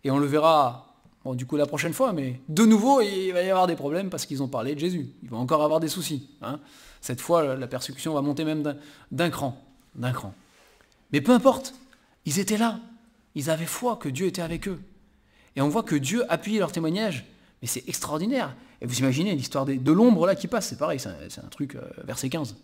Et 0.04 0.12
on 0.12 0.20
le 0.20 0.26
verra, 0.26 0.96
du 1.26 1.46
coup, 1.46 1.56
la 1.56 1.66
prochaine 1.66 1.94
fois, 1.94 2.14
mais 2.14 2.40
de 2.50 2.66
nouveau, 2.66 3.02
il 3.02 3.32
va 3.32 3.42
y 3.42 3.50
avoir 3.50 3.68
des 3.68 3.76
problèmes 3.76 4.10
parce 4.10 4.26
qu'ils 4.26 4.44
ont 4.44 4.48
parlé 4.48 4.76
de 4.76 4.80
Jésus. 4.80 5.10
Il 5.24 5.30
va 5.30 5.38
encore 5.38 5.64
avoir 5.64 5.80
des 5.80 5.88
soucis. 5.88 6.30
Hein. 6.42 6.60
Cette 7.02 7.22
fois, 7.22 7.56
la 7.56 7.68
persécution 7.68 8.14
va 8.14 8.22
monter 8.22 8.46
même 8.46 8.76
d'un 9.12 9.30
cran. 9.30 9.62
D'un 9.96 10.12
cran. 10.12 10.34
Mais 11.12 11.22
peu 11.22 11.32
importe, 11.32 11.74
ils 12.26 12.40
étaient 12.40 12.58
là. 12.58 12.80
Ils 13.34 13.50
avaient 13.50 13.66
foi 13.66 13.98
que 13.98 14.10
Dieu 14.10 14.28
était 14.28 14.42
avec 14.42 14.68
eux. 14.68 14.80
Et 15.56 15.62
on 15.62 15.70
voit 15.70 15.84
que 15.84 15.96
Dieu 15.96 16.24
appuyait 16.32 16.60
leur 16.60 16.72
témoignage. 16.72 17.26
Mais 17.62 17.68
c'est 17.68 17.88
extraordinaire. 17.88 18.56
Et 18.82 18.86
vous 18.86 19.00
imaginez 19.00 19.34
l'histoire 19.36 19.66
de 19.66 19.92
l'ombre 19.92 20.28
là 20.28 20.36
qui 20.36 20.48
passe, 20.48 20.68
c'est 20.68 20.78
pareil, 20.78 21.00
c'est 21.00 21.40
un, 21.40 21.48
truc, 21.48 21.76
euh, 21.76 21.82
verset 22.04 22.30
15. 22.30 22.56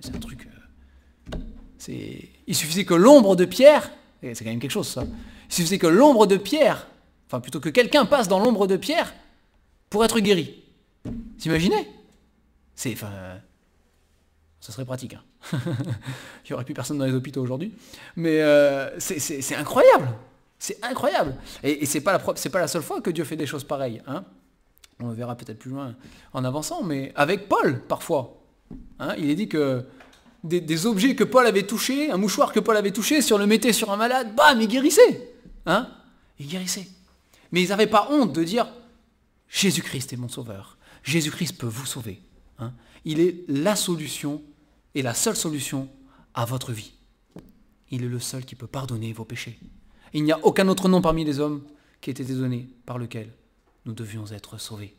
C'est 0.00 0.14
un 0.14 0.18
truc. 0.18 0.46
Euh, 0.46 1.38
c'est... 1.78 2.28
Il 2.46 2.54
suffisait 2.54 2.84
que 2.84 2.94
l'ombre 2.94 3.36
de 3.36 3.44
Pierre, 3.44 3.90
c'est 4.22 4.44
quand 4.44 4.50
même 4.50 4.60
quelque 4.60 4.70
chose 4.70 4.88
ça, 4.88 5.04
il 5.48 5.54
suffisait 5.54 5.78
que 5.78 5.86
l'ombre 5.86 6.26
de 6.26 6.36
Pierre, 6.36 6.86
enfin 7.26 7.40
plutôt 7.40 7.60
que 7.60 7.68
quelqu'un 7.68 8.06
passe 8.06 8.28
dans 8.28 8.38
l'ombre 8.38 8.66
de 8.66 8.76
Pierre 8.76 9.14
pour 9.90 10.04
être 10.04 10.18
guéri. 10.20 10.62
Imaginez 11.44 11.88
C'est. 12.74 12.92
Enfin. 12.92 13.10
Ça 14.60 14.72
serait 14.72 14.86
pratique. 14.86 15.14
Hein. 15.14 15.22
Il 15.52 16.48
n'y 16.48 16.54
aurait 16.54 16.64
plus 16.64 16.72
personne 16.72 16.96
dans 16.96 17.04
les 17.04 17.12
hôpitaux 17.12 17.42
aujourd'hui. 17.42 17.74
Mais 18.16 18.40
euh, 18.40 18.98
c'est, 18.98 19.54
incroyable. 19.54 20.08
C'est 20.58 20.82
incroyable. 20.82 21.36
Et, 21.62 21.82
et 21.82 21.86
c'est 21.86 22.00
pas, 22.00 22.12
la, 22.12 22.22
c'est 22.36 22.48
pas 22.48 22.60
la 22.60 22.66
seule 22.66 22.82
fois 22.82 23.02
que 23.02 23.10
Dieu 23.10 23.24
fait 23.24 23.36
des 23.36 23.44
choses 23.44 23.64
pareilles. 23.64 24.00
Hein. 24.06 24.24
On 25.00 25.08
le 25.08 25.14
verra 25.14 25.36
peut-être 25.36 25.58
plus 25.58 25.70
loin 25.70 25.94
en 26.32 26.44
avançant, 26.44 26.82
mais 26.82 27.12
avec 27.14 27.46
Paul, 27.46 27.82
parfois. 27.86 28.40
Hein, 28.98 29.14
il 29.18 29.30
est 29.30 29.34
dit 29.34 29.48
que 29.48 29.84
des, 30.44 30.86
objets 30.86 31.14
que 31.14 31.24
Paul 31.24 31.46
avait 31.46 31.66
touchés, 31.66 32.10
un 32.10 32.16
mouchoir 32.16 32.52
que 32.52 32.60
Paul 32.60 32.76
avait 32.76 32.92
touché, 32.92 33.22
si 33.22 33.32
on 33.32 33.38
le 33.38 33.46
mettait 33.46 33.72
sur 33.72 33.90
un 33.90 33.96
malade, 33.96 34.34
bam, 34.34 34.60
il 34.60 34.68
guérissait. 34.68 35.34
Hein 35.66 35.88
il 36.38 36.46
guérissait. 36.46 36.86
Mais 37.52 37.62
ils 37.62 37.68
n'avaient 37.68 37.86
pas 37.86 38.08
honte 38.10 38.32
de 38.32 38.44
dire 38.44 38.66
Jésus-Christ 39.48 40.12
est 40.12 40.16
mon 40.16 40.28
sauveur. 40.28 40.76
Jésus-Christ 41.02 41.58
peut 41.58 41.66
vous 41.66 41.86
sauver. 41.86 42.20
Hein 42.58 42.72
il 43.04 43.20
est 43.20 43.44
la 43.48 43.76
solution 43.76 44.42
et 44.94 45.02
la 45.02 45.14
seule 45.14 45.36
solution 45.36 45.88
à 46.34 46.44
votre 46.44 46.72
vie. 46.72 46.92
Il 47.90 48.02
est 48.02 48.08
le 48.08 48.20
seul 48.20 48.44
qui 48.44 48.54
peut 48.54 48.66
pardonner 48.66 49.12
vos 49.12 49.24
péchés. 49.24 49.58
Il 50.12 50.24
n'y 50.24 50.32
a 50.32 50.44
aucun 50.44 50.68
autre 50.68 50.88
nom 50.88 51.02
parmi 51.02 51.24
les 51.24 51.40
hommes 51.40 51.62
qui 52.00 52.10
ait 52.10 52.12
été 52.12 52.24
donné 52.24 52.68
par 52.86 52.98
lequel 52.98 53.30
nous 53.84 53.92
devions 53.92 54.26
être 54.26 54.58
sauvés. 54.58 54.94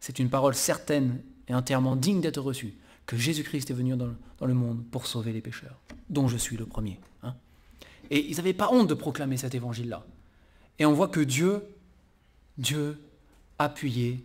C'est 0.00 0.18
une 0.18 0.30
parole 0.30 0.54
certaine 0.54 1.22
et 1.48 1.54
entièrement 1.54 1.96
digne 1.96 2.20
d'être 2.20 2.40
reçu, 2.40 2.74
que 3.06 3.16
Jésus-Christ 3.16 3.70
est 3.70 3.74
venu 3.74 3.96
dans 3.96 4.46
le, 4.46 4.54
monde 4.54 4.82
pour 4.90 5.06
sauver 5.06 5.32
les 5.32 5.40
pécheurs, 5.40 5.78
dont 6.08 6.28
je 6.28 6.36
suis 6.36 6.56
le 6.56 6.66
premier. 6.66 6.98
Hein. 7.22 7.34
Et 8.10 8.30
ils 8.30 8.36
n'avaient 8.36 8.54
pas 8.54 8.70
honte 8.70 8.88
de 8.88 8.94
proclamer 8.94 9.36
cet 9.36 9.54
évangile-là. 9.54 10.04
Et 10.78 10.86
on 10.86 10.92
voit 10.92 11.08
que 11.08 11.20
Dieu, 11.20 11.62
Dieu 12.58 12.98
appuyait 13.58 14.20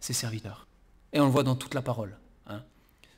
ses 0.00 0.12
serviteurs. 0.12 0.66
Et 1.12 1.20
on 1.20 1.26
le 1.26 1.30
voit 1.30 1.42
dans 1.42 1.56
toute 1.56 1.74
la 1.74 1.82
parole. 1.82 2.16
Hein. 2.46 2.62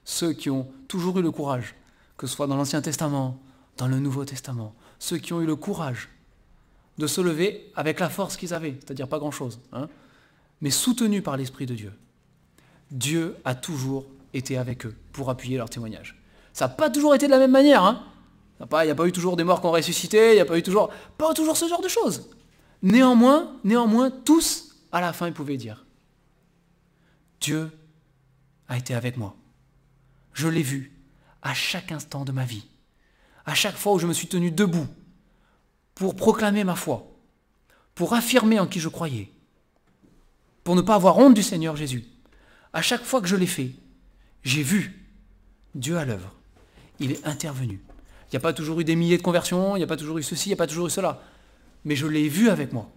Ceux 0.05 0.33
qui 0.33 0.49
ont 0.49 0.69
toujours 0.89 1.19
eu 1.19 1.23
le 1.23 1.31
courage, 1.31 1.75
que 2.17 2.27
ce 2.27 2.35
soit 2.35 2.47
dans 2.47 2.57
l'Ancien 2.57 2.83
Testament, 2.83 3.41
dans 3.77 3.89
le 3.89 3.99
Nouveau 3.99 4.25
Testament, 4.25 4.75
ceux 4.99 5.19
qui 5.19 5.33
ont 5.33 5.41
eu 5.41 5.47
le 5.47 5.57
courage 5.57 6.09
de 6.99 7.07
se 7.07 7.21
lever 7.21 7.73
avec 7.75 7.99
la 7.99 8.09
force 8.09 8.37
qu'ils 8.37 8.55
avaient, 8.55 8.77
c'est-à-dire 8.81 9.09
pas 9.09 9.19
grand-chose, 9.19 9.61
hein, 9.73 9.89
mais 10.61 10.71
soutenus 10.71 11.23
par 11.23 11.37
l'Esprit 11.37 11.67
de 11.67 11.75
Dieu. 11.75 11.93
Dieu 12.91 13.37
a 13.45 13.55
toujours 13.55 14.07
été 14.35 14.57
avec 14.57 14.87
eux 14.87 14.97
pour 15.13 15.31
appuyer 15.31 15.57
leur 15.57 15.71
témoignage. 15.71 16.21
Ça 16.53 16.67
n'a 16.67 16.75
pas 16.75 16.91
toujours 16.91 17.15
été 17.15 17.27
de 17.27 17.31
la 17.31 17.39
même 17.39 17.51
manière. 17.51 17.85
Hein. 17.85 18.05
Il 18.61 18.85
n'y 18.85 18.91
a 18.91 18.95
pas 18.95 19.07
eu 19.07 19.13
toujours 19.13 19.37
des 19.37 19.45
morts 19.45 19.61
qui 19.61 19.67
ont 19.67 19.73
ressuscité, 19.73 20.33
il 20.33 20.35
n'y 20.35 20.41
a 20.41 20.45
pas 20.45 20.59
eu 20.59 20.63
toujours, 20.63 20.91
pas 21.17 21.33
toujours 21.33 21.57
ce 21.57 21.69
genre 21.69 21.81
de 21.81 21.89
choses. 21.89 22.29
Néanmoins, 22.83 23.57
néanmoins, 23.65 24.11
tous, 24.11 24.77
à 24.93 25.01
la 25.01 25.13
fin, 25.13 25.29
ils 25.29 25.33
pouvaient 25.33 25.57
dire, 25.57 25.87
Dieu 27.41 27.71
a 28.69 28.77
été 28.77 28.95
avec 28.95 29.17
moi. 29.17 29.35
Je 30.35 30.49
l'ai 30.49 30.63
vu 30.63 30.93
à 31.43 31.55
chaque 31.55 31.93
instant 31.93 32.25
de 32.25 32.33
ma 32.33 32.45
vie, 32.45 32.65
à 33.47 33.55
chaque 33.55 33.77
fois 33.77 33.95
où 33.95 33.99
je 33.99 34.07
me 34.07 34.13
suis 34.13 34.29
tenu 34.29 34.51
debout 34.51 34.87
pour 35.95 36.15
proclamer 36.15 36.65
ma 36.65 36.75
foi, 36.75 37.11
pour 37.95 38.15
affirmer 38.15 38.59
en 38.61 38.67
qui 38.67 38.81
je 38.81 38.89
croyais, 38.89 39.33
pour 40.65 40.77
ne 40.77 40.83
pas 40.83 40.95
avoir 40.95 41.19
honte 41.19 41.35
du 41.35 41.43
Seigneur 41.43 41.77
Jésus. 41.77 42.05
À 42.73 42.83
chaque 42.83 43.05
fois 43.05 43.21
que 43.21 43.27
je 43.27 43.37
l'ai 43.37 43.47
fait, 43.47 43.73
j'ai 44.43 44.63
vu 44.63 45.07
Dieu 45.75 45.99
à 45.99 46.05
l'œuvre. 46.05 46.33
Il 46.99 47.13
est 47.13 47.27
intervenu. 47.27 47.81
Il 48.27 48.35
n'y 48.35 48.37
a 48.37 48.41
pas 48.41 48.53
toujours 48.53 48.81
eu 48.81 48.85
des 48.85 48.95
milliers 48.95 49.19
de 49.19 49.23
conversions, 49.23 49.75
il 49.75 49.81
n'y 49.81 49.85
a 49.85 49.89
pas 49.89 49.97
toujours 49.97 50.19
eu 50.19 50.23
ceci, 50.23 50.49
il 50.49 50.51
n'y 50.51 50.55
a 50.55 50.57
pas 50.57 50.67
toujours 50.67 50.87
eu 50.87 50.91
cela. 50.91 51.21
Mais 51.85 51.97
je 51.97 52.07
l'ai 52.07 52.29
vu 52.29 52.49
avec 52.49 52.73
moi. 52.73 52.91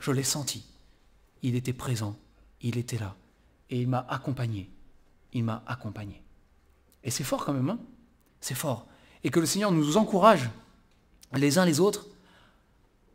Je 0.00 0.10
l'ai 0.10 0.22
senti. 0.22 0.66
Il 1.42 1.54
était 1.54 1.72
présent. 1.72 2.16
Il 2.60 2.76
était 2.76 2.98
là. 2.98 3.16
Et 3.70 3.80
il 3.80 3.88
m'a 3.88 4.06
accompagné. 4.08 4.70
Il 5.32 5.44
m'a 5.44 5.62
accompagné. 5.66 6.22
Et 7.04 7.10
c'est 7.10 7.24
fort 7.24 7.44
quand 7.44 7.52
même, 7.52 7.70
hein 7.70 7.78
C'est 8.40 8.54
fort. 8.54 8.86
Et 9.24 9.30
que 9.30 9.40
le 9.40 9.46
Seigneur 9.46 9.72
nous 9.72 9.96
encourage 9.96 10.50
les 11.32 11.58
uns 11.58 11.64
les 11.64 11.80
autres 11.80 12.06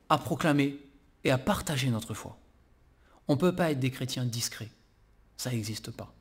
à 0.09 0.17
proclamer 0.17 0.79
et 1.23 1.31
à 1.31 1.37
partager 1.37 1.89
notre 1.89 2.13
foi. 2.13 2.37
On 3.27 3.35
ne 3.35 3.39
peut 3.39 3.55
pas 3.55 3.71
être 3.71 3.79
des 3.79 3.91
chrétiens 3.91 4.25
discrets. 4.25 4.71
Ça 5.41 5.49
n'existe 5.49 5.89
pas. 5.89 6.13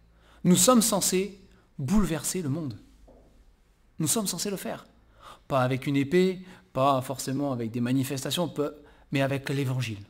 Nous 0.44 0.56
sommes 0.56 0.80
censés 0.80 1.38
bouleverser 1.78 2.40
le 2.40 2.48
monde. 2.48 2.78
Nous 3.98 4.06
sommes 4.06 4.26
censés 4.26 4.48
le 4.48 4.56
faire. 4.56 4.87
Pas 5.46 5.61
avec 5.61 5.87
une 5.87 5.96
épée, 5.96 6.40
pas 6.72 7.02
forcément 7.02 7.52
avec 7.52 7.70
des 7.70 7.83
manifestations, 7.83 8.50
mais 9.12 9.20
avec 9.20 9.50
l'évangile. 9.50 10.02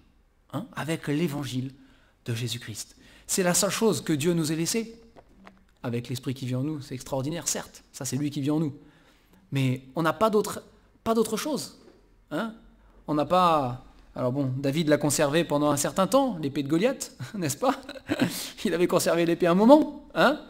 Hein 0.53 0.69
avec 0.77 1.09
l'évangile 1.09 1.75
de 2.25 2.35
Jésus-Christ. 2.37 2.95
C'est 3.27 3.43
la 3.43 3.53
seule 3.53 3.73
chose 3.73 4.01
que 4.01 4.13
Dieu 4.13 4.33
nous 4.33 4.53
ait 4.53 4.57
laissée. 4.57 4.95
Avec 5.83 6.09
l'esprit 6.09 6.33
qui 6.33 6.47
vit 6.47 6.55
en 6.55 6.63
nous, 6.63 6.81
c'est 6.81 6.95
extraordinaire, 6.95 7.49
certes. 7.49 7.83
Ça, 7.91 8.05
c'est 8.05 8.17
lui 8.17 8.31
qui 8.31 8.41
vit 8.41 8.53
en 8.53 8.61
nous. 8.61 8.79
Mais 9.51 9.89
on 9.97 10.03
n'a 10.03 10.13
pas 10.13 10.31
d'autre, 10.31 10.63
chose. 11.37 11.81
Hein 12.31 12.55
on 13.09 13.15
n'a 13.15 13.27
pas 13.27 13.85
alors 14.17 14.33
bon, 14.33 14.53
David 14.59 14.89
l'a 14.89 14.99
conservé 14.99 15.45
pendant 15.45 15.71
un 15.71 15.77
certain 15.77 16.07
temps, 16.07 16.37
l'épée 16.43 16.63
de 16.63 16.69
Goliath, 16.69 17.17
n'est-ce 17.35 17.57
pas? 17.57 17.75
Il 18.65 18.75
avait 18.75 18.87
conservé 18.87 19.25
l'épée 19.25 19.47
un 19.47 19.55
moment. 19.55 20.09
Hein? 20.15 20.41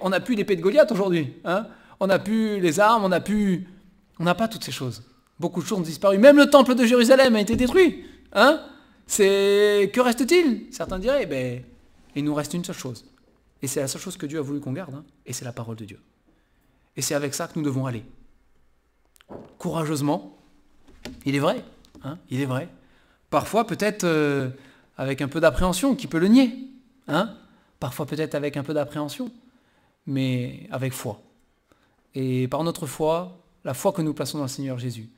On 0.00 0.10
n'a 0.10 0.20
plus 0.20 0.34
l'épée 0.34 0.56
de 0.56 0.62
Goliath 0.62 0.90
aujourd'hui. 0.90 1.34
Hein? 1.44 1.66
On 2.00 2.08
n'a 2.08 2.18
plus 2.18 2.60
les 2.60 2.80
armes, 2.80 3.04
on 3.04 3.08
n'a 3.08 3.20
plus, 3.20 3.68
on 4.18 4.24
n'a 4.24 4.34
pas 4.34 4.48
toutes 4.48 4.64
ces 4.64 4.72
choses. 4.72 5.02
Beaucoup 5.38 5.62
de 5.62 5.66
choses 5.66 5.78
ont 5.78 5.82
disparu. 5.82 6.18
Même 6.18 6.36
le 6.36 6.50
temple 6.50 6.74
de 6.74 6.84
Jérusalem 6.84 7.36
a 7.36 7.40
été 7.40 7.56
détruit. 7.56 8.04
Hein? 8.32 8.60
C'est 9.06 9.90
que 9.92 10.00
reste-t-il? 10.00 10.66
Certains 10.72 10.98
diraient, 10.98 11.26
ben, 11.26 11.62
il 12.14 12.24
nous 12.24 12.34
reste 12.34 12.54
une 12.54 12.64
seule 12.64 12.76
chose. 12.76 13.04
Et 13.62 13.68
c'est 13.68 13.80
la 13.80 13.88
seule 13.88 14.00
chose 14.00 14.16
que 14.16 14.26
Dieu 14.26 14.38
a 14.38 14.42
voulu 14.42 14.60
qu'on 14.60 14.72
garde. 14.72 14.94
Hein 14.94 15.04
et 15.24 15.32
c'est 15.32 15.44
la 15.44 15.52
parole 15.52 15.76
de 15.76 15.84
Dieu. 15.84 16.00
Et 16.96 17.02
c'est 17.02 17.14
avec 17.14 17.34
ça 17.34 17.46
que 17.46 17.58
nous 17.58 17.64
devons 17.64 17.86
aller. 17.86 18.04
Courageusement. 19.58 20.36
Il 21.24 21.34
est 21.34 21.40
vrai. 21.40 21.64
Hein, 22.04 22.18
il 22.30 22.40
est 22.40 22.46
vrai. 22.46 22.68
Parfois 23.30 23.66
peut-être 23.66 24.04
euh, 24.04 24.50
avec 24.96 25.22
un 25.22 25.28
peu 25.28 25.40
d'appréhension, 25.40 25.94
qui 25.94 26.06
peut 26.06 26.18
le 26.18 26.28
nier. 26.28 26.52
Hein 27.08 27.34
Parfois 27.80 28.06
peut-être 28.06 28.34
avec 28.34 28.56
un 28.56 28.62
peu 28.62 28.74
d'appréhension, 28.74 29.32
mais 30.06 30.68
avec 30.70 30.92
foi. 30.92 31.22
Et 32.14 32.46
par 32.48 32.62
notre 32.64 32.86
foi, 32.86 33.42
la 33.64 33.74
foi 33.74 33.92
que 33.92 34.02
nous 34.02 34.14
plaçons 34.14 34.38
dans 34.38 34.44
le 34.44 34.48
Seigneur 34.48 34.78
Jésus, 34.78 35.08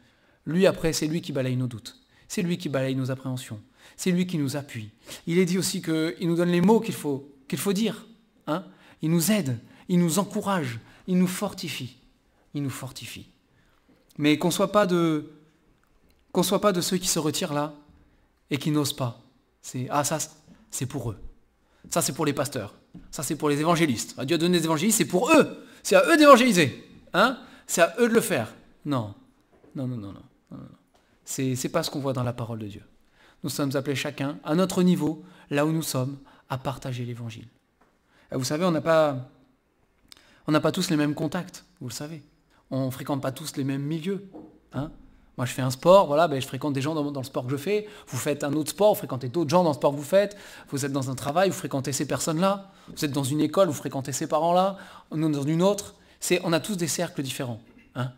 lui 0.46 0.66
après, 0.66 0.92
c'est 0.92 1.06
lui 1.06 1.20
qui 1.20 1.32
balaye 1.32 1.56
nos 1.56 1.66
doutes. 1.66 2.00
C'est 2.28 2.42
lui 2.42 2.58
qui 2.58 2.68
balaye 2.68 2.94
nos 2.94 3.10
appréhensions. 3.10 3.60
C'est 3.96 4.10
lui 4.10 4.26
qui 4.26 4.38
nous 4.38 4.56
appuie. 4.56 4.90
Il 5.26 5.38
est 5.38 5.44
dit 5.44 5.58
aussi 5.58 5.82
qu'il 5.82 6.28
nous 6.28 6.36
donne 6.36 6.50
les 6.50 6.60
mots 6.60 6.80
qu'il 6.80 6.94
faut, 6.94 7.72
dire. 7.72 8.06
Hein 8.46 8.64
il 9.02 9.10
nous 9.10 9.30
aide, 9.30 9.58
il 9.88 9.98
nous 9.98 10.18
encourage, 10.18 10.80
il 11.06 11.18
nous 11.18 11.26
fortifie. 11.26 11.96
Il 12.54 12.62
nous 12.62 12.70
fortifie. 12.70 13.26
Mais 14.18 14.38
qu'on 14.38 14.48
ne 14.48 14.52
soit 14.52 14.72
pas 14.72 14.86
de 14.86 15.30
qu'on 16.34 16.42
soit 16.42 16.60
pas 16.60 16.72
de 16.72 16.80
ceux 16.80 16.98
qui 16.98 17.06
se 17.06 17.20
retirent 17.20 17.54
là 17.54 17.72
et 18.50 18.58
qui 18.58 18.72
n'osent 18.72 18.92
pas. 18.92 19.20
C'est 19.62 19.86
ah 19.88 20.02
ça 20.02 20.18
c'est 20.70 20.86
pour 20.86 21.12
eux. 21.12 21.16
Ça 21.88 22.02
c'est 22.02 22.12
pour 22.12 22.26
les 22.26 22.32
pasteurs. 22.32 22.74
Ça 23.12 23.22
c'est 23.22 23.36
pour 23.36 23.48
les 23.48 23.60
évangélistes. 23.60 24.20
Dieu 24.24 24.34
a 24.34 24.38
donné 24.38 24.58
des 24.58 24.64
évangélistes, 24.64 24.98
c'est 24.98 25.04
pour 25.04 25.30
eux. 25.30 25.64
C'est 25.84 25.94
à 25.94 26.04
eux 26.08 26.16
d'évangéliser. 26.16 26.90
Hein 27.14 27.38
c'est 27.68 27.82
à 27.82 27.94
eux 28.00 28.08
de 28.08 28.14
le 28.14 28.20
faire. 28.20 28.52
Non. 28.84 29.14
Non, 29.76 29.86
non, 29.86 29.96
non, 29.96 30.12
non. 30.12 30.22
non, 30.50 30.58
non. 30.58 30.68
C'est, 31.24 31.68
pas 31.70 31.84
ce 31.84 31.90
qu'on 31.90 32.00
voit 32.00 32.12
dans 32.12 32.24
la 32.24 32.32
parole 32.32 32.58
de 32.58 32.66
Dieu. 32.66 32.82
Nous 33.44 33.50
sommes 33.50 33.74
appelés 33.76 33.96
chacun, 33.96 34.38
à 34.44 34.54
notre 34.54 34.82
niveau, 34.82 35.24
là 35.50 35.64
où 35.64 35.72
nous 35.72 35.82
sommes, 35.82 36.18
à 36.50 36.58
partager 36.58 37.04
l'évangile. 37.04 37.48
Vous 38.32 38.44
savez, 38.44 38.64
on 38.64 38.72
n'a 38.72 38.80
pas, 38.80 39.30
on 40.46 40.52
n'a 40.52 40.60
pas 40.60 40.72
tous 40.72 40.90
les 40.90 40.96
mêmes 40.96 41.14
contacts, 41.14 41.64
vous 41.80 41.88
le 41.88 41.94
savez. 41.94 42.22
On 42.70 42.86
ne 42.86 42.90
fréquente 42.90 43.22
pas 43.22 43.32
tous 43.32 43.56
les 43.56 43.64
mêmes 43.64 43.82
milieux. 43.82 44.28
Hein 44.72 44.90
moi, 45.36 45.46
je 45.46 45.52
fais 45.52 45.62
un 45.62 45.70
sport, 45.70 46.06
voilà, 46.06 46.28
ben, 46.28 46.40
je 46.40 46.46
fréquente 46.46 46.74
des 46.74 46.80
gens 46.80 46.94
dans, 46.94 47.20
le 47.20 47.24
sport 47.24 47.44
que 47.44 47.50
je 47.50 47.56
fais. 47.56 47.88
Vous 48.06 48.18
faites 48.18 48.44
un 48.44 48.52
autre 48.52 48.70
sport, 48.70 48.90
vous 48.90 48.98
fréquentez 48.98 49.28
d'autres 49.28 49.50
gens 49.50 49.64
dans 49.64 49.70
le 49.70 49.74
sport 49.74 49.90
que 49.90 49.96
vous 49.96 50.02
faites. 50.02 50.36
Vous 50.70 50.84
êtes 50.84 50.92
dans 50.92 51.10
un 51.10 51.16
travail, 51.16 51.50
vous 51.50 51.56
fréquentez 51.56 51.92
ces 51.92 52.06
personnes-là. 52.06 52.70
Vous 52.94 53.04
êtes 53.04 53.10
dans 53.10 53.24
une 53.24 53.40
école, 53.40 53.66
vous 53.66 53.74
fréquentez 53.74 54.12
ces 54.12 54.28
parents-là. 54.28 54.76
Nous, 55.12 55.28
dans 55.28 55.42
une 55.42 55.62
autre. 55.62 55.96
On 56.44 56.52
a 56.52 56.60
tous 56.60 56.76
des 56.76 56.86
cercles 56.86 57.22
différents. 57.22 57.60
Hein. 57.96 58.12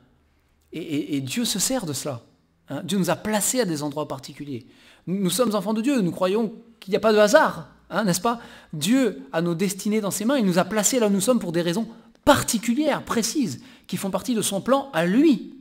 Et, 0.73 1.21
Dieu 1.21 1.45
se 1.45 1.59
sert 1.59 1.87
de 1.87 1.95
cela. 1.95 2.21
Hein. 2.69 2.83
Dieu 2.85 2.99
nous 2.99 3.11
a 3.11 3.17
placés 3.17 3.61
à 3.61 3.65
des 3.65 3.83
endroits 3.83 4.07
particuliers. 4.07 4.67
Nous, 5.07 5.31
sommes 5.31 5.55
enfants 5.55 5.73
de 5.73 5.81
Dieu, 5.81 6.01
nous 6.03 6.13
croyons 6.13 6.53
qu'il 6.81 6.91
n'y 6.91 6.97
a 6.97 7.01
pas 7.01 7.13
de 7.13 7.19
hasard, 7.19 7.69
hein, 7.91 8.05
n'est-ce 8.05 8.21
pas? 8.21 8.41
Dieu 8.73 9.23
a 9.33 9.41
nos 9.41 9.55
destinées 9.55 10.01
dans 10.01 10.11
ses 10.11 10.25
mains, 10.25 10.37
il 10.37 10.45
nous 10.45 10.59
a 10.59 10.65
placés 10.65 10.99
là 10.99 11.07
où 11.07 11.11
nous 11.11 11.21
sommes 11.21 11.39
pour 11.39 11.53
des 11.53 11.63
raisons 11.63 11.89
particulières, 12.25 13.05
précises, 13.05 13.63
qui 13.87 13.97
font 13.97 14.11
partie 14.11 14.35
de 14.35 14.43
son 14.43 14.61
plan 14.61 14.91
à 14.93 15.07
lui. 15.07 15.56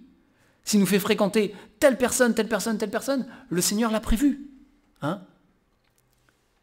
S'il 0.65 0.79
nous 0.79 0.85
fait 0.85 0.99
fréquenter 0.99 1.55
telle 1.79 1.97
personne, 1.97 2.33
telle 2.33 2.49
personne, 2.49 2.77
telle 2.77 2.89
personne, 2.89 3.27
le 3.49 3.61
Seigneur 3.61 3.91
l'a 3.91 3.99
prévu. 3.99 4.49
Hein 5.01 5.21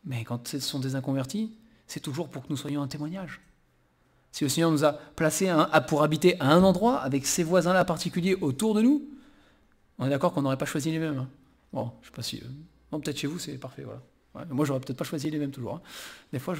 Mais 0.05 0.25
quand 0.25 0.49
ce 0.49 0.59
sont 0.59 0.81
des 0.81 0.97
inconvertis, 0.97 1.53
c'est 1.87 2.01
toujours 2.01 2.29
pour 2.29 2.43
que 2.43 2.49
nous 2.51 2.57
soyons 2.57 2.83
un 2.83 2.88
témoignage. 2.88 3.41
Si 4.33 4.45
le 4.45 4.51
Seigneur 4.51 4.71
nous 4.71 4.85
a 4.85 4.93
placés 4.93 5.55
pour 5.88 6.03
habiter 6.03 6.41
à 6.41 6.49
un 6.49 6.62
endroit, 6.62 7.01
avec 7.01 7.27
ses 7.27 7.45
voisins-là 7.45 7.85
particuliers 7.85 8.37
autour 8.41 8.75
de 8.75 8.83
nous, 8.83 9.09
on 9.99 10.07
est 10.07 10.11
d'accord 10.11 10.33
qu'on 10.33 10.43
n'aurait 10.43 10.59
pas 10.59 10.67
choisi 10.67 10.91
les 10.91 10.99
mêmes. 10.99 11.19
Hein. 11.19 11.29
bon, 11.73 11.93
je 12.03 12.09
sais 12.09 12.12
pas 12.12 12.23
si... 12.23 12.43
Peut-être 12.91 13.19
chez 13.19 13.27
vous, 13.27 13.38
c'est 13.38 13.57
parfait, 13.57 13.85
voilà. 13.85 14.03
Ouais, 14.35 14.43
moi, 14.51 14.65
j'aurais 14.65 14.81
peut-être 14.81 14.99
pas 14.99 15.05
choisi 15.05 15.31
les 15.31 15.38
mêmes 15.38 15.51
toujours. 15.51 15.77
Hein. 15.77 15.83
Des 16.33 16.38
fois, 16.38 16.55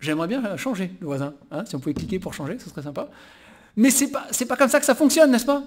j'aimerais 0.00 0.28
bien 0.28 0.56
changer 0.56 0.92
le 1.00 1.06
voisin. 1.06 1.34
Hein. 1.50 1.64
Si 1.64 1.74
on 1.74 1.80
pouvait 1.80 1.94
cliquer 1.94 2.18
pour 2.18 2.34
changer, 2.34 2.58
ce 2.58 2.68
serait 2.68 2.82
sympa. 2.82 3.08
Mais 3.76 3.90
c'est 3.90 4.10
pas, 4.10 4.28
pas 4.48 4.56
comme 4.56 4.68
ça 4.68 4.78
que 4.78 4.86
ça 4.86 4.94
fonctionne, 4.94 5.30
n'est-ce 5.30 5.46
pas? 5.46 5.62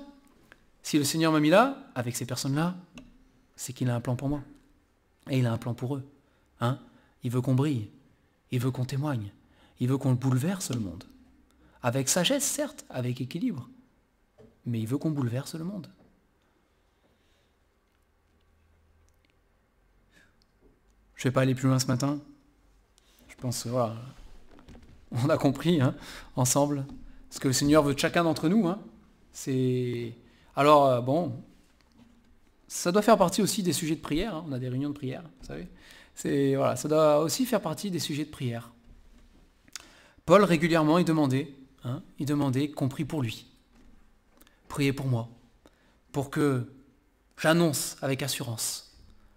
Si 0.86 1.00
le 1.00 1.04
Seigneur 1.04 1.32
m'a 1.32 1.40
mis 1.40 1.50
là, 1.50 1.80
avec 1.96 2.16
ces 2.16 2.28
personnes-là, 2.28 2.76
c'est 3.56 3.74
qu'il 3.74 3.90
a 3.90 3.96
un 3.96 4.00
plan 4.00 4.16
pour 4.16 4.30
moi. 4.30 4.44
Et 5.32 5.40
il 5.40 5.48
a 5.48 5.52
un 5.52 5.58
plan 5.58 5.74
pour 5.74 5.96
eux. 5.96 6.08
Hein 6.62 6.80
il 7.24 7.32
veut 7.32 7.42
qu'on 7.42 7.56
brille. 7.56 7.90
Il 8.52 8.60
veut 8.60 8.70
qu'on 8.70 8.86
témoigne. 8.86 9.32
Il 9.80 9.90
veut 9.90 9.98
qu'on 9.98 10.14
bouleverse 10.14 10.70
le 10.70 10.80
monde. 10.80 11.04
Avec 11.82 12.08
sagesse, 12.08 12.44
certes, 12.44 12.86
avec 12.92 13.20
équilibre. 13.20 13.68
Mais 14.68 14.80
il 14.80 14.86
veut 14.86 15.00
qu'on 15.00 15.10
bouleverse 15.10 15.56
le 15.56 15.64
monde. 15.64 15.90
Je 21.16 21.28
ne 21.28 21.32
vais 21.32 21.34
pas 21.34 21.42
aller 21.42 21.56
plus 21.56 21.68
loin 21.68 21.80
ce 21.80 21.88
matin. 21.88 22.20
Je 23.28 23.36
pense, 23.38 23.66
voilà, 23.66 23.96
on 25.10 25.30
a 25.30 25.38
compris 25.40 25.82
hein, 25.82 25.96
ensemble 26.36 26.86
ce 27.32 27.40
que 27.40 27.48
le 27.48 27.56
Seigneur 27.56 27.82
veut 27.82 27.96
de 27.96 28.00
chacun 28.00 28.24
d'entre 28.24 28.50
nous. 28.50 28.68
Hein. 28.68 28.80
C'est 29.32 30.14
alors, 30.56 30.88
euh, 30.88 31.02
bon, 31.02 31.34
ça 32.68 32.92
doit 32.92 33.02
faire 33.02 33.18
partie 33.18 33.42
aussi 33.42 33.62
des 33.62 33.74
sujets 33.74 33.96
de 33.96 34.02
prière. 34.02 34.36
Hein. 34.36 34.46
On 34.48 34.52
a 34.54 34.60
des 34.60 34.70
réunions 34.70 34.90
de 34.90 34.96
prière, 34.96 35.24
vous 35.42 35.48
savez. 35.48 35.68
Ça 36.16 36.88
doit 36.88 37.20
aussi 37.20 37.46
faire 37.46 37.62
partie 37.62 37.92
des 37.92 38.00
sujets 38.00 38.26
de 38.26 38.30
prière. 38.30 38.72
Paul, 40.26 40.44
régulièrement, 40.44 40.98
il 40.98 41.06
demandait, 41.06 41.54
hein, 41.84 42.02
il 42.20 42.26
demandait 42.26 42.70
qu'on 42.70 42.88
prie 42.88 43.06
pour 43.06 43.22
lui. 43.22 43.46
Priez 44.70 44.94
pour 44.94 45.08
moi, 45.08 45.30
pour 46.12 46.30
que 46.30 46.72
j'annonce 47.38 47.98
avec 48.02 48.24
assurance 48.24 48.96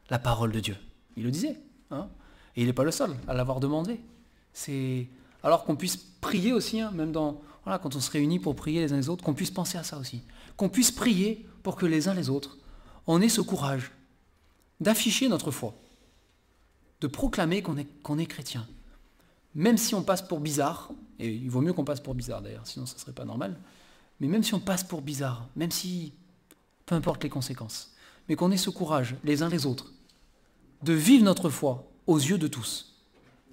la 0.08 0.18
parole 0.18 0.52
de 0.52 0.60
Dieu. 0.60 0.76
Il 1.16 1.24
le 1.24 1.30
disait. 1.30 1.56
Hein. 1.90 2.06
et 2.54 2.60
il 2.60 2.66
n'est 2.66 2.74
pas 2.74 2.84
le 2.84 2.90
seul 2.90 3.16
à 3.26 3.32
l'avoir 3.32 3.60
demandé. 3.60 3.98
C'est 4.52 5.08
alors 5.42 5.64
qu'on 5.64 5.74
puisse 5.74 5.96
prier 5.96 6.52
aussi, 6.52 6.82
même 6.92 7.12
dans, 7.12 7.40
quand 7.64 7.96
on 7.96 8.00
se 8.00 8.10
réunit 8.10 8.38
pour 8.38 8.54
prier 8.54 8.80
les 8.80 8.92
uns 8.92 8.96
les 8.96 9.08
autres, 9.08 9.24
qu'on 9.24 9.32
puisse 9.32 9.50
penser 9.50 9.78
à 9.78 9.82
ça 9.82 9.98
aussi 9.98 10.22
qu'on 10.58 10.68
puisse 10.68 10.90
prier 10.90 11.46
pour 11.62 11.76
que 11.76 11.86
les 11.86 12.08
uns 12.08 12.14
les 12.14 12.28
autres, 12.28 12.58
on 13.06 13.22
ait 13.22 13.30
ce 13.30 13.40
courage 13.40 13.92
d'afficher 14.80 15.28
notre 15.28 15.50
foi, 15.50 15.74
de 17.00 17.06
proclamer 17.06 17.62
qu'on 17.62 17.78
est, 18.18 18.26
chrétien. 18.26 18.66
Même 19.54 19.78
si 19.78 19.94
on 19.94 20.02
passe 20.02 20.20
pour 20.20 20.40
bizarre, 20.40 20.90
et 21.18 21.32
il 21.32 21.48
vaut 21.48 21.62
mieux 21.62 21.72
qu'on 21.72 21.84
passe 21.84 22.00
pour 22.00 22.14
bizarre 22.14 22.42
d'ailleurs, 22.42 22.66
sinon 22.66 22.84
ça 22.84 22.96
ne 22.96 23.00
serait 23.00 23.12
pas 23.12 23.24
normal, 23.24 23.56
mais 24.20 24.26
même 24.26 24.42
si 24.42 24.52
on 24.52 24.60
passe 24.60 24.84
pour 24.84 25.00
bizarre, 25.00 25.48
même 25.56 25.70
si, 25.70 26.12
peu 26.86 26.96
importe 26.96 27.22
les 27.22 27.30
conséquences, 27.30 27.94
mais 28.28 28.34
qu'on 28.34 28.50
ait 28.50 28.56
ce 28.56 28.70
courage, 28.70 29.14
les 29.24 29.42
uns 29.42 29.48
les 29.48 29.64
autres, 29.64 29.92
de 30.82 30.92
vivre 30.92 31.24
notre 31.24 31.50
foi 31.50 31.88
aux 32.06 32.18
yeux 32.18 32.38
de 32.38 32.48
tous, 32.48 32.96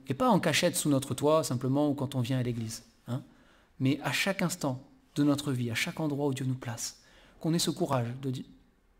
et 0.08 0.15
pas 0.15 0.30
en 0.30 0.39
cachette 0.39 0.76
sous 0.76 0.89
notre 0.89 1.13
toit, 1.13 1.44
simplement, 1.44 1.88
ou 1.88 1.94
quand 1.94 2.15
on 2.15 2.22
vient 2.22 2.39
à 2.39 2.44
l'église, 2.44 2.84
hein, 3.08 3.22
mais 3.80 4.00
à 4.04 4.12
chaque 4.12 4.41
instant 4.41 4.84
de 5.15 5.23
notre 5.23 5.51
vie, 5.51 5.71
à 5.71 5.75
chaque 5.75 5.99
endroit 5.99 6.28
où 6.28 6.34
Dieu 6.34 6.45
nous 6.45 6.56
place, 6.56 7.01
qu'on 7.39 7.54
ait 7.54 7.60
ce 7.60 7.71
courage 7.71 8.08
de, 8.21 8.32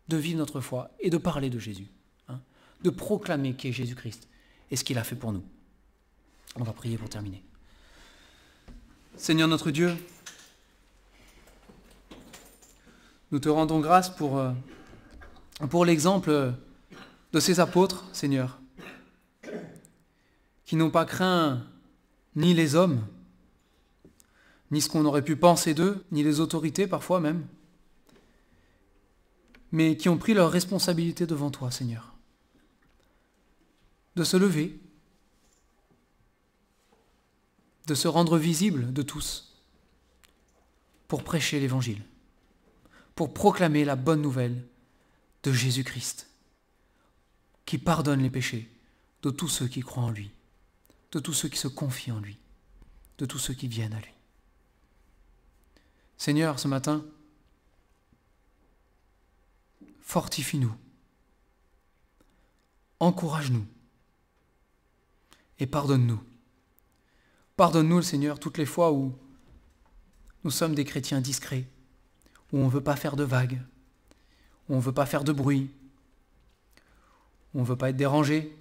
de 0.08 0.16
vivre 0.16 0.38
notre 0.38 0.60
foi 0.60 0.90
et 1.00 1.10
de 1.10 1.18
parler 1.18 1.50
de 1.50 1.58
Jésus, 1.58 1.88
hein, 2.28 2.40
de 2.82 2.90
proclamer 2.90 3.54
qui 3.54 3.68
est 3.68 3.72
Jésus-Christ 3.72 4.28
et 4.70 4.76
ce 4.76 4.84
qu'il 4.84 4.98
a 4.98 5.04
fait 5.04 5.16
pour 5.16 5.32
nous. 5.32 5.44
On 6.56 6.64
va 6.64 6.72
prier 6.72 6.96
pour 6.96 7.08
terminer. 7.08 7.42
Seigneur 9.16 9.48
notre 9.48 9.70
Dieu, 9.70 9.94
nous 13.30 13.38
te 13.38 13.48
rendons 13.48 13.80
grâce 13.80 14.08
pour, 14.08 14.38
euh, 14.38 14.52
pour 15.70 15.84
l'exemple 15.84 16.52
de 17.32 17.40
ces 17.40 17.60
apôtres, 17.60 18.04
Seigneur, 18.12 18.58
qui 20.64 20.76
n'ont 20.76 20.90
pas 20.90 21.04
craint 21.04 21.62
ni 22.34 22.54
les 22.54 22.74
hommes, 22.74 23.06
ni 24.70 24.80
ce 24.80 24.88
qu'on 24.88 25.04
aurait 25.04 25.24
pu 25.24 25.36
penser 25.36 25.74
d'eux, 25.74 26.04
ni 26.10 26.22
les 26.22 26.40
autorités 26.40 26.86
parfois 26.86 27.20
même, 27.20 27.46
mais 29.72 29.96
qui 29.96 30.08
ont 30.08 30.18
pris 30.18 30.34
leur 30.34 30.50
responsabilité 30.50 31.26
devant 31.26 31.50
toi, 31.50 31.70
Seigneur, 31.70 32.14
de 34.16 34.24
se 34.24 34.36
lever, 34.36 34.80
de 37.86 37.94
se 37.94 38.08
rendre 38.08 38.38
visible 38.38 38.92
de 38.92 39.02
tous, 39.02 39.62
pour 41.08 41.22
prêcher 41.22 41.60
l'Évangile, 41.60 42.02
pour 43.14 43.32
proclamer 43.32 43.84
la 43.84 43.96
bonne 43.96 44.22
nouvelle 44.22 44.66
de 45.42 45.52
Jésus-Christ, 45.52 46.28
qui 47.64 47.78
pardonne 47.78 48.22
les 48.22 48.30
péchés 48.30 48.68
de 49.22 49.30
tous 49.30 49.48
ceux 49.48 49.68
qui 49.68 49.80
croient 49.80 50.04
en 50.04 50.10
lui, 50.10 50.30
de 51.12 51.20
tous 51.20 51.32
ceux 51.32 51.48
qui 51.48 51.58
se 51.58 51.68
confient 51.68 52.12
en 52.12 52.20
lui, 52.20 52.38
de 53.18 53.26
tous 53.26 53.38
ceux 53.38 53.54
qui 53.54 53.68
viennent 53.68 53.94
à 53.94 54.00
lui. 54.00 54.15
Seigneur, 56.18 56.58
ce 56.58 56.68
matin, 56.68 57.04
fortifie-nous, 60.00 60.74
encourage-nous 63.00 63.66
et 65.58 65.66
pardonne-nous. 65.66 66.20
Pardonne-nous, 67.56 68.02
Seigneur, 68.02 68.38
toutes 68.38 68.58
les 68.58 68.66
fois 68.66 68.92
où 68.92 69.14
nous 70.44 70.50
sommes 70.50 70.74
des 70.74 70.84
chrétiens 70.84 71.20
discrets, 71.20 71.66
où 72.52 72.58
on 72.58 72.66
ne 72.66 72.70
veut 72.70 72.82
pas 72.82 72.96
faire 72.96 73.16
de 73.16 73.24
vagues, 73.24 73.60
où 74.68 74.74
on 74.74 74.76
ne 74.76 74.82
veut 74.82 74.92
pas 74.92 75.06
faire 75.06 75.24
de 75.24 75.32
bruit, 75.32 75.70
où 77.54 77.58
on 77.58 77.62
ne 77.62 77.66
veut 77.66 77.76
pas 77.76 77.90
être 77.90 77.96
dérangé, 77.96 78.56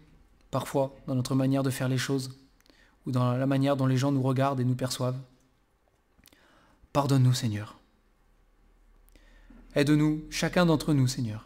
parfois, 0.51 0.95
dans 1.07 1.15
notre 1.15 1.35
manière 1.35 1.63
de 1.63 1.69
faire 1.69 1.89
les 1.89 1.97
choses, 1.97 2.37
ou 3.05 3.11
dans 3.11 3.33
la 3.33 3.45
manière 3.45 3.77
dont 3.77 3.85
les 3.85 3.97
gens 3.97 4.11
nous 4.11 4.21
regardent 4.21 4.59
et 4.59 4.65
nous 4.65 4.75
perçoivent. 4.75 5.19
Pardonne-nous, 6.95 7.33
Seigneur. 7.33 7.77
Aide-nous, 9.75 10.23
chacun 10.29 10.65
d'entre 10.65 10.93
nous, 10.93 11.09
Seigneur, 11.09 11.45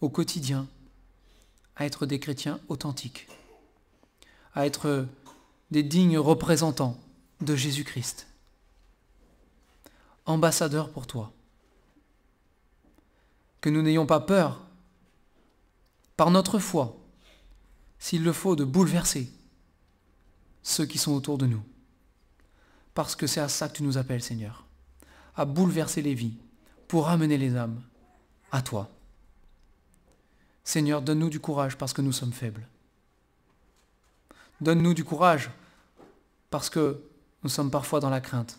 au 0.00 0.08
quotidien, 0.08 0.66
à 1.76 1.84
être 1.84 2.06
des 2.06 2.18
chrétiens 2.18 2.58
authentiques, 2.68 3.28
à 4.54 4.64
être 4.64 5.06
des 5.70 5.82
dignes 5.82 6.16
représentants 6.16 6.98
de 7.42 7.54
Jésus-Christ, 7.54 8.26
ambassadeurs 10.24 10.88
pour 10.92 11.06
toi. 11.06 11.30
Que 13.60 13.68
nous 13.68 13.82
n'ayons 13.82 14.06
pas 14.06 14.20
peur, 14.20 14.62
par 16.16 16.30
notre 16.30 16.58
foi, 16.58 16.96
s'il 17.98 18.24
le 18.24 18.32
faut, 18.32 18.56
de 18.56 18.64
bouleverser 18.64 19.30
ceux 20.62 20.86
qui 20.86 20.96
sont 20.96 21.12
autour 21.12 21.36
de 21.36 21.44
nous. 21.44 21.62
Parce 22.98 23.14
que 23.14 23.28
c'est 23.28 23.38
à 23.38 23.46
ça 23.46 23.68
que 23.68 23.76
tu 23.76 23.84
nous 23.84 23.96
appelles, 23.96 24.24
Seigneur, 24.24 24.64
à 25.36 25.44
bouleverser 25.44 26.02
les 26.02 26.14
vies, 26.14 26.36
pour 26.88 27.08
amener 27.08 27.38
les 27.38 27.54
âmes 27.54 27.80
à 28.50 28.60
toi. 28.60 28.90
Seigneur, 30.64 31.00
donne-nous 31.00 31.30
du 31.30 31.38
courage 31.38 31.78
parce 31.78 31.92
que 31.92 32.02
nous 32.02 32.10
sommes 32.10 32.32
faibles. 32.32 32.66
Donne-nous 34.60 34.94
du 34.94 35.04
courage 35.04 35.48
parce 36.50 36.68
que 36.68 37.00
nous 37.44 37.48
sommes 37.48 37.70
parfois 37.70 38.00
dans 38.00 38.10
la 38.10 38.20
crainte. 38.20 38.58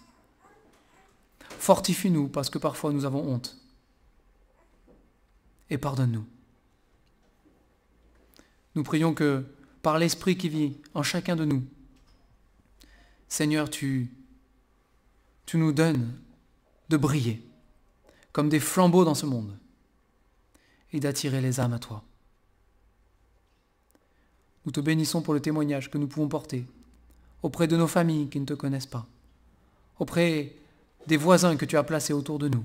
Fortifie-nous 1.57 2.29
parce 2.29 2.49
que 2.49 2.59
parfois 2.59 2.93
nous 2.93 3.03
avons 3.03 3.27
honte. 3.29 3.57
Et 5.69 5.77
pardonne-nous. 5.77 6.25
Nous 8.73 8.83
prions 8.83 9.13
que 9.13 9.43
par 9.81 9.99
l'Esprit 9.99 10.37
qui 10.37 10.47
vit 10.47 10.77
en 10.93 11.03
chacun 11.03 11.35
de 11.35 11.43
nous, 11.43 11.65
Seigneur, 13.27 13.69
tu, 13.69 14.09
tu 15.49 15.57
nous 15.57 15.71
donnes 15.71 16.13
de 16.89 16.97
briller 16.97 17.41
comme 18.33 18.49
des 18.49 18.59
flambeaux 18.59 19.03
dans 19.03 19.15
ce 19.15 19.25
monde 19.25 19.57
et 20.93 20.99
d'attirer 20.99 21.41
les 21.41 21.59
âmes 21.59 21.73
à 21.73 21.79
toi. 21.79 22.03
Nous 24.63 24.71
te 24.71 24.79
bénissons 24.79 25.23
pour 25.23 25.33
le 25.33 25.39
témoignage 25.39 25.89
que 25.89 25.97
nous 25.97 26.05
pouvons 26.05 26.27
porter 26.27 26.67
auprès 27.41 27.65
de 27.65 27.75
nos 27.75 27.87
familles 27.87 28.29
qui 28.29 28.39
ne 28.39 28.45
te 28.45 28.53
connaissent 28.53 28.85
pas, 28.85 29.07
auprès 29.97 30.53
des 31.07 31.17
voisins 31.17 31.57
que 31.57 31.65
tu 31.65 31.77
as 31.77 31.83
placés 31.83 32.13
autour 32.13 32.37
de 32.37 32.47
nous, 32.47 32.63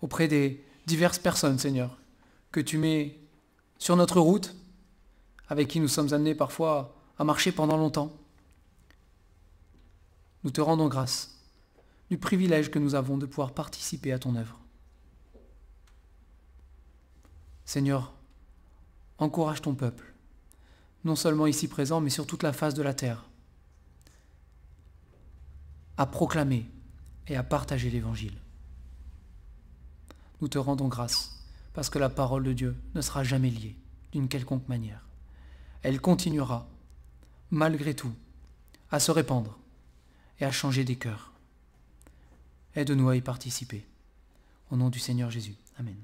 auprès 0.00 0.28
des 0.28 0.64
diverses 0.86 1.18
personnes, 1.18 1.58
Seigneur, 1.58 1.98
que 2.52 2.60
tu 2.60 2.78
mets 2.78 3.18
sur 3.76 3.96
notre 3.96 4.18
route, 4.18 4.56
avec 5.50 5.68
qui 5.68 5.78
nous 5.78 5.88
sommes 5.88 6.14
amenés 6.14 6.34
parfois 6.34 6.96
à 7.18 7.24
marcher 7.24 7.52
pendant 7.52 7.76
longtemps. 7.76 8.16
Nous 10.44 10.50
te 10.50 10.60
rendons 10.60 10.88
grâce 10.88 11.38
du 12.10 12.18
privilège 12.18 12.70
que 12.70 12.78
nous 12.78 12.94
avons 12.94 13.16
de 13.16 13.26
pouvoir 13.26 13.52
participer 13.52 14.12
à 14.12 14.18
ton 14.18 14.36
œuvre. 14.36 14.58
Seigneur, 17.64 18.12
encourage 19.18 19.62
ton 19.62 19.74
peuple, 19.74 20.12
non 21.04 21.16
seulement 21.16 21.46
ici 21.46 21.68
présent, 21.68 22.00
mais 22.00 22.10
sur 22.10 22.26
toute 22.26 22.42
la 22.42 22.52
face 22.52 22.74
de 22.74 22.82
la 22.82 22.92
terre, 22.92 23.24
à 25.96 26.06
proclamer 26.06 26.66
et 27.28 27.36
à 27.36 27.42
partager 27.42 27.88
l'Évangile. 27.88 28.36
Nous 30.40 30.48
te 30.48 30.58
rendons 30.58 30.88
grâce, 30.88 31.40
parce 31.72 31.88
que 31.88 31.98
la 31.98 32.10
parole 32.10 32.42
de 32.42 32.52
Dieu 32.52 32.76
ne 32.94 33.00
sera 33.00 33.24
jamais 33.24 33.50
liée 33.50 33.76
d'une 34.10 34.28
quelconque 34.28 34.68
manière. 34.68 35.06
Elle 35.82 36.00
continuera, 36.00 36.68
malgré 37.50 37.94
tout, 37.94 38.12
à 38.90 39.00
se 39.00 39.10
répandre 39.10 39.58
et 40.42 40.44
à 40.44 40.50
changer 40.50 40.84
des 40.84 40.96
cœurs. 40.96 41.32
Aide-nous 42.74 43.08
à 43.08 43.16
y 43.16 43.20
participer. 43.20 43.86
Au 44.70 44.76
nom 44.76 44.90
du 44.90 44.98
Seigneur 44.98 45.30
Jésus. 45.30 45.54
Amen. 45.78 45.96